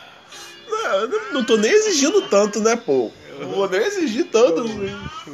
Não- 0.69 1.33
não 1.33 1.43
tô 1.43 1.57
nem 1.57 1.71
exigindo 1.71 2.21
tanto, 2.29 2.59
né, 2.61 2.75
pô? 2.75 3.11
Vou 3.45 3.69
nem 3.69 3.81
exigir 3.81 4.25
tanto. 4.31 4.65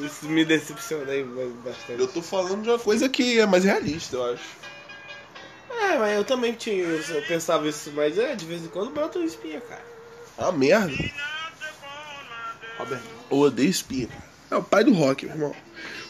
Isso 0.04 0.26
me 0.26 0.46
decepcionei 0.46 1.24
bastante. 1.64 2.00
Eu 2.00 2.08
tô 2.08 2.22
falando 2.22 2.64
de 2.64 2.70
uma 2.70 2.80
coisa 2.80 3.10
que 3.10 3.40
é 3.40 3.46
mais 3.46 3.64
realista, 3.64 4.16
eu 4.16 4.34
acho. 4.34 4.44
É, 5.82 5.98
mas 5.98 6.16
eu 6.16 6.24
também 6.24 6.54
tinha, 6.54 6.84
eu 6.84 7.22
pensava 7.28 7.68
isso, 7.68 7.92
mas 7.94 8.18
é, 8.18 8.36
de 8.36 8.46
vez 8.46 8.64
em 8.64 8.68
quando 8.68 8.92
brota 8.92 9.20
uma 9.20 9.28
espinha, 9.28 9.62
cara. 9.62 9.84
Uma 10.38 10.52
merda. 10.52 10.94
Robert. 12.78 13.02
Eu 13.30 13.38
odeio 13.38 13.70
espinha. 13.70 14.10
É 14.50 14.56
o 14.56 14.64
pai 14.64 14.84
do 14.84 14.94
rock, 14.94 15.26
meu 15.26 15.36
irmão. 15.36 15.56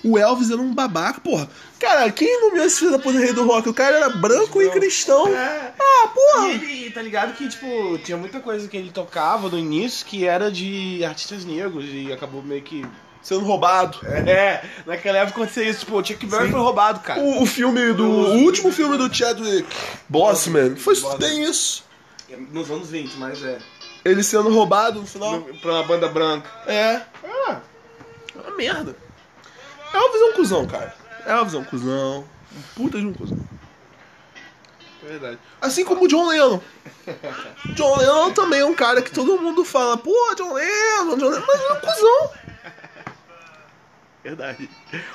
O 0.08 0.18
Elvis 0.20 0.52
era 0.52 0.62
um 0.62 0.74
babaca, 0.74 1.20
porra. 1.20 1.50
Cara, 1.80 2.12
quem 2.12 2.40
não 2.42 2.52
viu 2.52 2.64
esse 2.64 2.80
filho 2.80 2.92
da 2.92 3.00
puta 3.00 3.18
rei 3.20 3.34
do 3.34 3.46
rock? 3.46 3.68
O 3.68 3.74
cara 3.74 3.98
era 3.98 4.10
branco 4.10 4.62
e 4.62 4.70
cristão. 4.70 5.28
É. 5.28 5.74
Ah, 5.80 6.08
porra. 6.08 6.48
E 6.50 6.52
ele, 6.52 6.92
tá 6.92 7.02
ligado 7.02 7.34
que, 7.36 7.48
tipo, 7.50 7.98
tinha 8.04 8.16
muita 8.18 8.40
coisa 8.40 8.68
que 8.68 8.78
ele 8.78 8.92
tocava 8.92 9.50
no 9.50 9.58
início 9.58 10.06
que 10.06 10.26
era 10.26 10.52
de 10.52 11.04
artistas 11.04 11.44
negros 11.44 11.86
e 11.88 12.14
acabou 12.14 12.44
meio 12.44 12.62
que. 12.62 12.86
Sendo 13.24 13.44
roubado. 13.44 13.98
É, 14.06 14.64
naquela 14.86 15.18
época 15.18 15.40
acontecia 15.42 15.68
isso, 15.68 15.80
tipo, 15.80 16.00
o 16.00 16.06
Chuck 16.06 16.24
Berry 16.28 16.52
foi 16.52 16.60
roubado, 16.60 17.00
cara. 17.00 17.20
O, 17.20 17.42
o 17.42 17.46
filme 17.48 17.92
do. 17.94 18.06
O 18.08 18.44
último 18.44 18.72
filme 18.72 18.98
do 19.00 19.12
Chadwick 19.12 19.68
Boseman 20.08 20.76
foi, 20.76 20.96
tem 21.18 21.44
isso. 21.44 21.84
Nos 22.52 22.70
anos 22.70 22.90
20, 22.92 23.16
mas 23.18 23.44
é. 23.44 23.58
Ele 24.04 24.22
sendo 24.22 24.50
roubado 24.54 25.00
no 25.02 25.08
final. 25.08 25.40
No- 25.40 25.56
Pra 25.60 25.72
uma 25.74 25.84
banda 25.84 26.08
branca. 26.08 26.48
É. 26.68 27.02
Ah, 27.48 27.60
é 28.36 28.48
uma 28.48 28.56
merda. 28.56 28.96
Elvis 29.96 30.22
é 30.22 30.26
um 30.26 30.34
cuzão, 30.34 30.68
cara. 30.68 30.94
Elvis 31.26 31.54
é 31.54 31.58
um 31.58 31.64
cuzão. 31.64 32.26
Um 32.56 32.62
puta 32.76 33.00
de 33.00 33.06
um 33.06 33.14
cuzão. 33.14 33.38
Verdade. 35.04 35.38
Assim 35.62 35.86
como 35.86 36.06
o 36.06 36.08
John 36.08 36.28
Lennon. 36.28 36.60
John 37.76 37.98
Lennon 37.98 38.32
também 38.32 38.62
é 38.62 38.66
um 38.66 38.74
cara 38.74 39.02
que 39.02 39.12
todo 39.12 39.38
mundo 39.40 39.64
fala, 39.64 39.98
pô, 39.98 40.12
John 40.36 40.54
Lennon, 40.54 41.18
John 41.18 41.30
Lennon, 41.30 41.44
mas 41.48 41.62
ele 41.62 41.70
é 41.70 41.74
um 41.74 41.80
cuzão. 41.80 42.30
Verdade. 44.24 44.68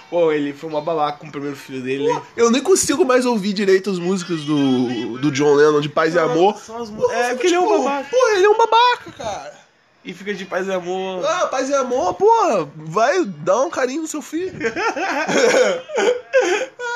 Pô, 0.09 0.31
ele 0.31 0.53
foi 0.53 0.71
uma 0.71 0.81
babaca 0.81 1.19
com 1.19 1.27
o 1.27 1.33
primeiro 1.33 1.57
filho 1.57 1.83
dele. 1.83 2.07
né? 2.07 2.23
Eu 2.37 2.49
nem 2.49 2.63
consigo 2.63 3.05
mais 3.05 3.27
ouvir 3.27 3.53
direito 3.53 3.91
as 3.91 3.99
músicas 3.99 4.43
do, 4.43 5.19
do 5.19 5.33
John 5.33 5.55
Lennon 5.55 5.81
de 5.81 5.89
Paz 5.89 6.15
e 6.15 6.19
Amor. 6.21 6.57
São 6.59 6.81
as 6.81 6.91
Porra, 6.91 7.13
É, 7.13 7.31
porque 7.31 7.49
ele 7.49 7.57
é 7.57 7.61
um 7.61 7.67
tipo, 7.67 7.83
babaca. 7.83 8.09
Porra, 8.09 8.33
ele 8.37 8.45
é 8.45 8.49
um 8.49 8.57
babaca, 8.57 9.13
cara. 9.19 9.60
E 10.03 10.15
fica 10.15 10.33
de 10.33 10.47
paz 10.47 10.67
e 10.67 10.73
amor. 10.73 11.23
Ah, 11.27 11.47
Paz 11.49 11.69
e 11.69 11.75
Amor, 11.75 12.15
porra, 12.15 12.67
vai 12.75 13.23
dar 13.25 13.61
um 13.61 13.69
carinho 13.71 14.01
no 14.03 14.09
seu 14.09 14.23
filho. 14.23 14.53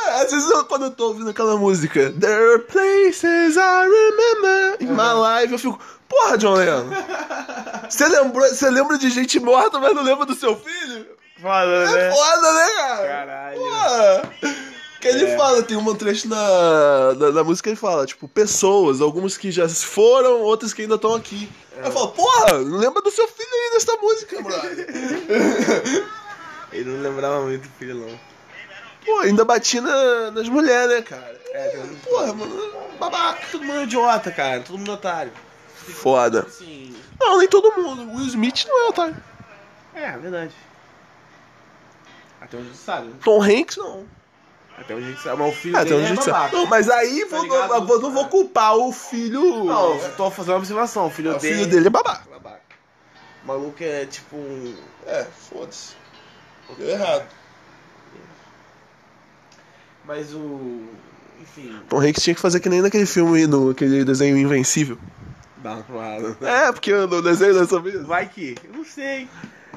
Ah, 0.06 0.20
Às 0.22 0.30
vezes 0.32 0.50
eu, 0.50 0.64
quando 0.64 0.86
eu 0.86 0.90
tô 0.90 1.08
ouvindo 1.08 1.28
aquela 1.30 1.56
música 1.56 2.12
There 2.18 2.52
are 2.54 2.58
places 2.60 3.56
I 3.56 3.84
remember 3.84 4.76
in 4.80 4.86
my 4.86 5.12
life, 5.40 5.52
eu 5.52 5.58
fico, 5.58 5.78
porra, 6.08 6.38
John 6.38 6.54
Lennon. 6.54 6.84
Você 7.88 8.08
lembrou, 8.08 8.48
você 8.48 8.70
lembra 8.70 8.96
de 8.96 9.10
gente 9.10 9.38
morta, 9.40 9.78
mas 9.78 9.94
não 9.94 10.02
lembra 10.02 10.24
do 10.24 10.34
seu 10.34 10.56
filho? 10.56 11.06
Foda, 11.40 11.66
É 11.66 11.92
né? 11.92 12.10
foda, 12.14 12.52
né, 12.52 12.68
cara? 12.76 13.06
Caralho. 13.06 13.58
Porra. 13.58 14.22
Que 15.00 15.08
ele 15.08 15.26
É. 15.26 15.36
fala, 15.36 15.62
tem 15.62 15.76
um 15.76 15.94
trecho 15.94 16.26
na, 16.28 17.14
na, 17.18 17.32
na 17.32 17.44
música 17.44 17.64
que 17.64 17.70
ele 17.70 17.76
fala, 17.76 18.06
tipo, 18.06 18.26
pessoas, 18.26 19.02
algumas 19.02 19.36
que 19.36 19.50
já 19.50 19.68
foram, 19.68 20.40
outras 20.40 20.72
que 20.72 20.80
ainda 20.82 20.94
estão 20.94 21.14
aqui. 21.14 21.50
Eu 21.84 21.92
falo, 21.92 22.08
porra, 22.08 22.58
não 22.60 22.78
lembra 22.78 23.02
do 23.02 23.10
seu 23.10 23.28
filho 23.28 23.48
aí 23.52 23.70
nessa 23.74 23.96
música, 23.96 24.42
brother. 24.42 24.86
Ele 26.72 26.90
não 26.90 27.02
lembrava 27.02 27.42
muito 27.42 27.62
do 27.62 27.68
filho, 27.78 27.94
não. 27.94 28.20
Pô, 29.04 29.18
ainda 29.20 29.44
bati 29.44 29.80
na, 29.80 30.30
nas 30.30 30.48
mulheres, 30.48 30.88
né, 30.96 31.02
cara? 31.02 31.40
É, 31.52 31.78
um- 31.84 31.94
Porra, 31.96 32.32
mano, 32.32 32.72
babaca. 32.98 33.46
Todo 33.52 33.64
mundo 33.64 33.80
é 33.80 33.82
idiota, 33.84 34.30
cara. 34.32 34.60
Todo 34.60 34.78
mundo 34.78 34.90
é 34.90 34.94
otário. 34.94 35.32
Foda. 35.76 36.40
Assim. 36.48 36.96
Não, 37.20 37.38
nem 37.38 37.46
todo 37.48 37.70
mundo. 37.80 38.10
Will 38.16 38.26
Smith 38.26 38.64
não 38.66 38.86
é 38.86 38.88
otário. 38.88 39.16
É, 39.94 40.10
verdade. 40.16 40.54
Até 42.40 42.56
onde 42.56 42.66
gente 42.68 42.78
sabe, 42.78 43.08
né? 43.08 43.14
Tom 43.22 43.42
Hanks 43.42 43.76
não. 43.76 44.06
Até 44.76 44.94
onde 44.94 45.04
a 45.06 45.08
gente 45.10 45.20
sabe. 45.22 45.38
Mas 45.42 45.48
o 45.48 45.56
filho 45.56 45.76
até 45.76 45.84
dele 45.84 45.94
onde 45.96 46.04
a 46.04 46.06
é 46.06 46.14
gente 46.14 46.24
sabe. 46.24 46.36
babaca. 46.38 46.56
Não, 46.56 46.66
mas 46.66 46.88
aí 46.90 47.20
Tá 47.26 47.36
vou, 47.36 47.42
ligado? 47.44 47.74
eu 47.74 47.86
vou- 47.86 48.00
não 48.00 48.10
vou 48.12 48.28
culpar 48.28 48.76
o 48.76 48.92
filho. 48.92 49.64
Não, 49.64 49.94
eu 49.96 50.16
tô 50.16 50.30
fazendo 50.30 50.52
uma 50.52 50.58
observação. 50.58 51.06
O 51.06 51.10
filho 51.10 51.30
o 51.34 51.38
dele. 51.38 51.54
filho 51.54 51.66
dele 51.70 51.86
é 51.86 51.90
babaca. 51.90 52.28
Babaca. 52.30 52.60
O 53.42 53.46
maluco 53.46 53.76
é 53.84 54.04
tipo 54.06 54.36
um. 54.36 54.74
É, 55.06 55.24
foda-se. 55.50 55.94
Deu 56.78 56.88
errado. 56.88 57.26
Mas 60.04 60.34
o. 60.34 60.82
Enfim. 61.40 61.78
Tom 61.88 62.00
Hanks 62.00 62.22
tinha 62.22 62.34
que 62.34 62.40
fazer 62.40 62.60
que 62.60 62.68
nem 62.68 62.80
naquele 62.82 63.06
filme, 63.06 63.46
no, 63.46 63.70
aquele 63.70 64.04
desenho 64.04 64.36
Invencível. 64.36 64.98
Dá 65.58 65.74
uma 65.88 65.96
lado. 65.98 66.36
É, 66.42 66.72
porque 66.72 66.92
no 66.94 67.22
desenho 67.22 67.54
dessa 67.54 67.80
vez. 67.80 68.02
Vai 68.04 68.28
que. 68.28 68.54
Eu 68.64 68.72
não 68.74 68.84
sei. 68.84 69.28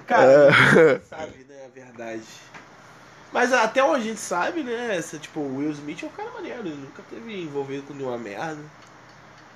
Cara, 0.06 0.24
É. 0.32 1.00
sabe, 1.10 1.46
né? 1.50 1.56
A 1.66 1.70
verdade. 1.74 2.22
Mas 3.38 3.54
até 3.54 3.84
onde 3.84 4.02
a 4.02 4.06
gente 4.10 4.20
sabe, 4.20 4.64
né? 4.64 4.96
Essa, 4.98 5.18
tipo, 5.20 5.40
o 5.40 5.58
Will 5.58 5.70
Smith 5.72 6.02
é 6.02 6.06
um 6.08 6.10
cara 6.10 6.30
maneiro, 6.34 6.60
ele 6.62 6.76
nunca 6.76 7.04
teve 7.10 7.40
envolvido 7.44 7.84
com 7.84 7.94
nenhuma 7.94 8.18
merda. 8.18 8.58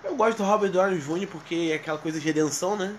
Eu 0.04 0.16
gosto 0.16 0.38
do 0.38 0.44
Robert 0.44 0.70
Downey 0.72 1.00
Jr. 1.00 1.28
porque 1.28 1.70
é 1.72 1.76
aquela 1.76 1.98
coisa 1.98 2.20
de 2.20 2.26
redenção, 2.26 2.76
né? 2.76 2.94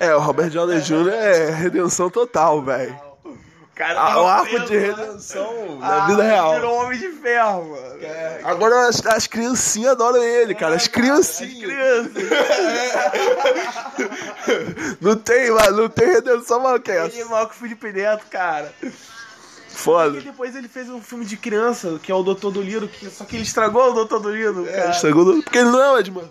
É, 0.00 0.14
o 0.14 0.20
Robert 0.20 0.50
Downey 0.50 0.80
Jr. 0.80 1.08
é 1.12 1.50
redenção 1.50 2.08
total, 2.08 2.62
velho. 2.62 2.98
O 3.24 3.74
cara 3.74 4.00
Ah, 4.00 4.06
tava 4.06 4.22
O 4.22 4.26
arco 4.26 4.60
de 4.60 4.78
né? 4.78 4.86
redenção 4.86 5.78
Ah, 5.82 5.88
da 6.00 6.06
vida 6.06 6.22
real. 6.22 6.54
Virou 6.54 6.74
homem 6.76 6.98
de 6.98 7.08
ferro, 7.10 7.68
mano. 7.70 7.98
Agora 8.44 8.88
as, 8.88 9.04
as 9.06 9.26
criancinhas 9.26 9.92
adoram 9.92 10.22
ele, 10.22 10.54
cara. 10.54 10.74
As 10.76 10.82
As 10.82 10.88
criancinhas. 10.88 11.70
crianças. 11.70 12.22
Não 15.00 15.16
tem, 15.16 15.50
mano, 15.50 15.82
não 15.82 15.88
tem 15.88 16.06
redenção 16.06 16.60
maior 16.60 16.80
que 16.80 16.90
Ele 16.90 17.00
é 17.00 17.06
essa. 17.20 17.24
maior 17.30 17.46
que 17.46 17.54
o 17.54 17.58
Felipe 17.58 17.92
Neto, 17.92 18.24
cara. 18.30 18.72
E 19.72 19.78
Foda. 19.78 20.20
depois 20.20 20.54
ele 20.54 20.68
fez 20.68 20.88
um 20.88 21.00
filme 21.00 21.24
de 21.24 21.36
criança, 21.36 21.98
que 22.02 22.12
é 22.12 22.14
o 22.14 22.22
Doutor 22.22 22.50
Doliro, 22.52 22.86
que, 22.88 23.08
só 23.10 23.24
que 23.24 23.36
ele 23.36 23.42
estragou 23.42 23.90
o 23.90 23.94
Doutor 23.94 24.20
Doliro, 24.20 24.68
É, 24.68 24.72
cara. 24.72 24.90
estragou 24.90 25.24
do- 25.24 25.42
Porque 25.42 25.58
ele 25.58 25.70
não 25.70 25.82
é 25.82 25.90
o 25.92 25.98
Edman. 25.98 26.30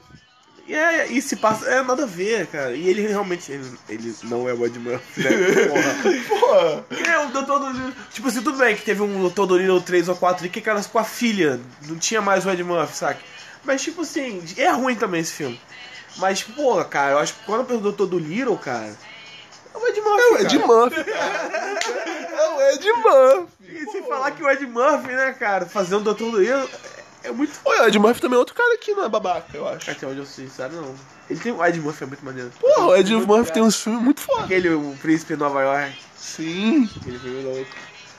E, 0.67 0.73
é, 0.75 1.07
e 1.11 1.21
se 1.21 1.35
passa. 1.35 1.65
É 1.67 1.81
nada 1.81 2.03
a 2.03 2.05
ver, 2.05 2.47
cara. 2.47 2.73
E 2.73 2.87
ele 2.87 3.05
realmente. 3.05 3.51
Ele, 3.51 3.65
ele 3.89 4.15
não 4.23 4.47
é 4.47 4.53
o 4.53 4.65
Ed 4.65 4.79
Murphy, 4.79 5.21
né? 5.21 5.29
Porra. 5.67 6.39
Porra. 6.39 6.85
É, 7.11 7.19
o 7.25 7.29
Doutor 7.31 7.59
Dolittle. 7.59 7.93
Tipo 8.13 8.27
assim, 8.29 8.41
tudo 8.41 8.57
bem 8.57 8.75
que 8.75 8.83
teve 8.83 9.01
um 9.01 9.19
Doutor 9.21 9.47
Dolittle 9.47 9.81
3 9.81 10.07
ou 10.07 10.15
4 10.15 10.43
ali 10.45 10.49
que 10.49 10.69
era 10.69 10.81
com 10.83 10.99
a 10.99 11.03
filha. 11.03 11.59
Não 11.87 11.97
tinha 11.97 12.21
mais 12.21 12.45
o 12.45 12.49
Ed 12.51 12.63
Murphy, 12.63 12.95
saca? 12.95 13.19
Mas, 13.65 13.81
tipo 13.81 14.03
assim, 14.03 14.41
é 14.55 14.69
ruim 14.69 14.95
também 14.95 15.19
esse 15.21 15.33
filme. 15.33 15.59
Mas, 16.17 16.41
porra, 16.43 16.85
cara, 16.85 17.11
eu 17.13 17.17
acho 17.19 17.33
que 17.33 17.43
quando 17.45 17.61
eu 17.61 17.65
penso 17.65 17.77
no 17.79 17.83
Doutor 17.91 18.07
Dolittle, 18.07 18.57
cara. 18.57 18.95
É 19.73 19.77
o 19.77 19.87
Ed 19.87 19.99
Murphy. 19.99 20.21
É 20.21 20.31
o 20.31 20.37
Ed. 20.37 20.57
Murphy. 20.59 21.01
É 22.41 22.49
o 22.49 22.61
Ed 22.73 22.91
Murphy. 22.93 23.47
E 23.69 23.85
se 23.91 24.01
falar 24.03 24.31
que 24.31 24.43
o 24.43 24.49
Ed 24.49 24.65
Murphy, 24.65 25.07
né, 25.11 25.35
cara, 25.37 25.65
fazendo 25.65 26.01
o 26.01 26.03
Doutor 26.03 26.31
Dolittle. 26.31 26.69
É 27.23 27.29
é 27.29 27.31
muito. 27.31 27.53
Oi, 27.63 27.79
o 27.79 27.87
Ed 27.87 27.99
Murphy 27.99 28.19
também 28.19 28.35
é 28.35 28.39
outro 28.39 28.55
cara 28.55 28.75
que 28.79 28.93
não 28.95 29.03
é 29.05 29.09
babaca, 29.09 29.45
eu 29.55 29.67
acho. 29.67 29.91
Até 29.91 30.07
onde 30.07 30.17
eu 30.17 30.25
sei, 30.25 30.47
sabe? 30.49 30.75
Não. 30.75 30.95
Ele 31.29 31.39
tem. 31.39 31.51
O 31.51 31.63
Ed 31.63 31.79
Murphy 31.79 32.03
é 32.03 32.07
muito 32.07 32.25
maneiro. 32.25 32.51
Porra, 32.59 32.87
o 32.87 32.95
Ed 32.95 33.13
Muito 33.13 33.27
Murphy 33.27 33.51
tem 33.51 33.61
legal. 33.61 33.67
uns 33.67 33.75
filmes 33.81 34.01
muito 34.01 34.21
foda. 34.21 34.43
Aquele 34.45 34.69
o 34.69 34.95
Príncipe 35.01 35.33
de 35.35 35.39
Nova 35.39 35.61
York. 35.61 35.95
Sim. 36.17 36.89
Aquele 36.99 37.19
filme 37.19 37.43
louco. 37.43 37.71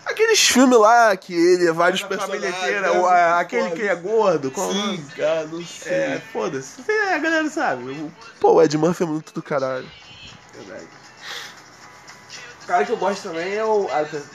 Aqueles 0.06 0.40
filmes 0.40 0.78
lá 0.78 1.16
que 1.16 1.34
ele 1.34 1.66
é 1.68 1.72
vários 1.72 2.02
personagens. 2.02 2.56
inteira, 2.56 2.86
é 2.88 2.90
o- 2.98 3.06
a- 3.06 3.40
aquele 3.40 3.62
foda. 3.70 3.76
que 3.76 3.82
é 3.88 3.94
gordo. 3.96 4.50
qual 4.52 4.68
o 4.68 4.72
Sim, 4.72 5.04
cara, 5.16 5.44
não 5.46 5.64
sei. 5.64 5.92
É, 5.92 6.22
foda-se. 6.32 6.80
É, 6.88 7.14
A 7.14 7.18
galera 7.18 7.50
sabe. 7.50 8.10
Pô, 8.40 8.52
o 8.54 8.62
Ed 8.62 8.76
Murphy 8.78 9.02
é 9.02 9.06
muito 9.06 9.32
do 9.34 9.42
caralho. 9.42 9.88
Verdade. 10.54 10.86
O 12.62 12.66
cara 12.66 12.84
que 12.84 12.92
eu 12.92 12.96
gosto 12.96 13.24
também 13.24 13.54
é 13.54 13.64
o. 13.64 13.88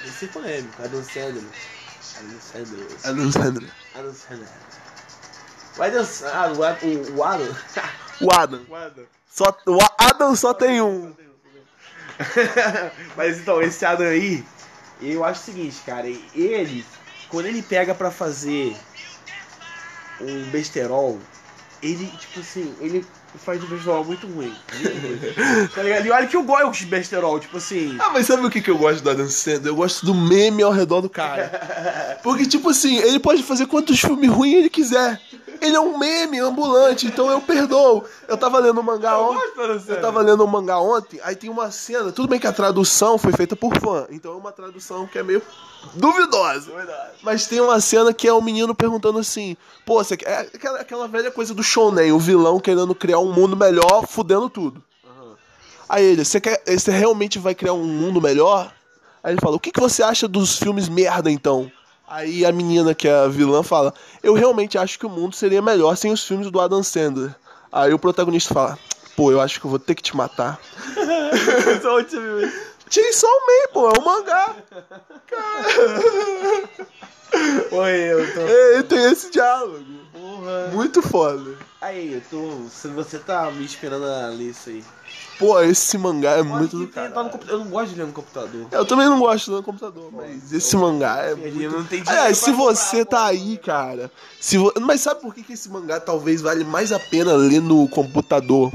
Esse 0.05 0.25
é 0.25 0.27
polêmico, 0.27 0.83
Adam 0.83 1.03
Sandler. 1.03 1.43
Adam 2.17 2.41
Sandler. 2.41 2.87
Adam 3.03 3.31
Sandler. 3.31 3.69
Adam 3.95 4.13
Sandler. 4.13 4.49
O 5.77 5.83
Adam. 5.83 6.07
Ah, 6.33 6.53
o 6.53 6.63
Adam. 6.63 6.89
O, 6.89 7.17
o 7.17 7.23
Adam. 7.23 7.55
O 8.19 8.33
Adam. 8.33 8.65
O 8.67 8.75
Adam. 8.75 9.05
Só, 9.29 9.55
o 9.67 9.77
Adam 9.99 10.35
só 10.35 10.51
tem 10.51 10.81
um. 10.81 11.13
Mas 13.15 13.37
então, 13.37 13.61
esse 13.61 13.85
Adam 13.85 14.07
aí, 14.07 14.43
eu 14.99 15.23
acho 15.23 15.41
o 15.41 15.43
seguinte, 15.43 15.77
cara, 15.85 16.07
ele, 16.07 16.83
quando 17.29 17.45
ele 17.45 17.61
pega 17.61 17.93
pra 17.93 18.09
fazer 18.09 18.75
um 20.19 20.49
besterol, 20.49 21.19
ele, 21.83 22.07
tipo 22.17 22.39
assim, 22.39 22.75
ele 22.79 23.05
faz 23.37 23.63
um 23.63 23.67
ruim. 23.67 24.03
Muito 24.03 24.27
ruim. 24.27 24.53
tá 25.73 25.83
ligado? 25.83 26.05
E 26.05 26.11
olha 26.11 26.27
que 26.27 26.35
eu 26.35 26.43
gosto 26.43 26.79
de 26.79 26.85
besterol, 26.85 27.39
tipo 27.39 27.57
assim. 27.57 27.95
Ah, 27.99 28.09
mas 28.11 28.25
sabe 28.25 28.45
o 28.45 28.49
que, 28.49 28.61
que 28.61 28.69
eu 28.69 28.77
gosto 28.77 29.03
do 29.03 29.09
Adam 29.09 29.29
Sandler? 29.29 29.67
Eu 29.67 29.75
gosto 29.75 30.05
do 30.05 30.13
meme 30.13 30.63
ao 30.63 30.71
redor 30.71 31.01
do 31.01 31.09
cara. 31.09 32.19
Porque, 32.23 32.45
tipo 32.45 32.69
assim, 32.69 32.97
ele 32.97 33.19
pode 33.19 33.43
fazer 33.43 33.65
quantos 33.67 33.99
filmes 33.99 34.29
ruins 34.29 34.55
ele 34.55 34.69
quiser. 34.69 35.19
Ele 35.61 35.75
é 35.75 35.79
um 35.79 35.97
meme 35.97 36.39
ambulante, 36.39 37.07
então 37.07 37.29
eu 37.29 37.41
perdoo. 37.41 38.03
Eu 38.27 38.37
tava 38.37 38.59
lendo 38.59 38.79
um 38.79 38.83
mangá 38.83 39.17
ontem. 39.17 39.39
Eu 39.87 40.01
tava 40.01 40.21
lendo 40.21 40.43
um 40.43 40.47
mangá 40.47 40.79
ontem, 40.79 41.19
aí 41.23 41.35
tem 41.35 41.49
uma 41.49 41.71
cena. 41.71 42.11
Tudo 42.11 42.27
bem 42.27 42.39
que 42.39 42.47
a 42.47 42.53
tradução 42.53 43.17
foi 43.17 43.31
feita 43.33 43.55
por 43.55 43.77
fã, 43.79 44.05
então 44.09 44.33
é 44.33 44.35
uma 44.35 44.51
tradução 44.51 45.07
que 45.07 45.17
é 45.17 45.23
meio 45.23 45.41
duvidosa. 45.93 46.71
Mas 47.21 47.47
tem 47.47 47.59
uma 47.59 47.79
cena 47.79 48.13
que 48.13 48.27
é 48.27 48.33
o 48.33 48.41
menino 48.41 48.75
perguntando 48.75 49.19
assim: 49.19 49.55
Pô, 49.85 50.03
você 50.03 50.17
quer. 50.17 50.29
É 50.29 50.39
aquela, 50.53 50.79
aquela 50.79 51.07
velha 51.07 51.31
coisa 51.31 51.53
do 51.53 51.63
shounen, 51.63 52.11
o 52.11 52.19
vilão 52.19 52.59
querendo 52.59 52.93
criar 52.93 53.19
um 53.19 53.31
mundo 53.31 53.55
melhor, 53.55 54.05
fudendo 54.07 54.49
tudo. 54.49 54.83
Aí 55.89 56.03
ele, 56.03 56.25
você 56.25 56.41
quer. 56.41 56.61
Você 56.67 56.91
realmente 56.91 57.39
vai 57.39 57.55
criar 57.55 57.73
um 57.73 57.85
mundo 57.85 58.21
melhor? 58.21 58.71
Aí 59.23 59.33
ele 59.33 59.41
fala, 59.41 59.55
o 59.55 59.59
que, 59.59 59.71
que 59.71 59.79
você 59.79 60.03
acha 60.03 60.27
dos 60.27 60.57
filmes 60.57 60.87
merda 60.87 61.29
então? 61.29 61.71
Aí 62.07 62.45
a 62.45 62.51
menina, 62.53 62.95
que 62.95 63.07
é 63.07 63.13
a 63.13 63.27
vilã, 63.27 63.61
fala, 63.61 63.93
eu 64.23 64.33
realmente 64.33 64.77
acho 64.77 64.97
que 64.97 65.05
o 65.05 65.09
mundo 65.09 65.35
seria 65.35 65.61
melhor 65.61 65.97
sem 65.97 66.11
os 66.11 66.25
filmes 66.25 66.49
do 66.49 66.61
Adam 66.61 66.81
Sandler. 66.81 67.35
Aí 67.69 67.93
o 67.93 67.99
protagonista 67.99 68.53
fala, 68.53 68.79
pô, 69.15 69.29
eu 69.29 69.41
acho 69.41 69.59
que 69.59 69.65
eu 69.65 69.69
vou 69.69 69.79
ter 69.79 69.93
que 69.93 70.01
te 70.01 70.15
matar. 70.15 70.57
Só 71.81 71.97
onde 71.97 72.09
você 72.09 72.19
viu 72.19 72.47
isso? 72.47 72.67
Chainsaw 72.89 73.29
Man, 73.29 73.73
pô, 73.73 73.89
é 73.89 73.99
um 73.99 74.05
mangá. 74.05 74.55
Oi, 77.71 77.91
eu 77.91 78.33
tô. 78.33 78.41
É, 78.41 78.83
tem 78.83 79.11
esse 79.11 79.29
diálogo. 79.29 79.83
Porra. 80.13 80.67
Muito 80.73 81.01
foda. 81.01 81.57
Aí, 81.81 82.13
eu 82.13 82.21
tô. 82.29 82.69
Se 82.69 82.87
você 82.87 83.19
tá 83.19 83.51
me 83.51 83.65
esperando 83.65 84.05
a 84.05 84.27
ler 84.29 84.51
isso 84.51 84.69
aí. 84.69 84.83
Pô, 85.39 85.59
esse 85.61 85.97
mangá 85.97 86.31
é 86.31 86.41
muito 86.41 86.87
cara. 86.87 87.13
Eu 87.47 87.59
não 87.59 87.67
gosto 87.67 87.91
de 87.91 87.99
ler 87.99 88.07
no 88.07 88.13
computador. 88.13 88.67
Eu 88.71 88.85
também 88.85 89.05
não 89.05 89.19
gosto 89.19 89.45
de 89.45 89.51
ler 89.51 89.57
no 89.57 89.63
computador, 89.63 90.11
mas 90.11 90.51
esse 90.51 90.75
mangá 90.75 91.17
é 91.17 91.35
muito... 91.35 91.71
não 91.71 91.83
tem 91.83 92.03
Aliás, 92.05 92.37
se 92.39 92.51
você 92.51 93.05
tá 93.05 93.25
aí, 93.25 93.57
cara... 93.57 94.11
Se 94.39 94.57
vo... 94.57 94.73
Mas 94.81 95.01
sabe 95.01 95.21
por 95.21 95.35
que, 95.35 95.43
que 95.43 95.53
esse 95.53 95.69
mangá 95.69 95.99
talvez 95.99 96.41
vale 96.41 96.63
mais 96.63 96.91
a 96.91 96.99
pena 96.99 97.33
ler 97.33 97.61
no 97.61 97.87
computador 97.87 98.71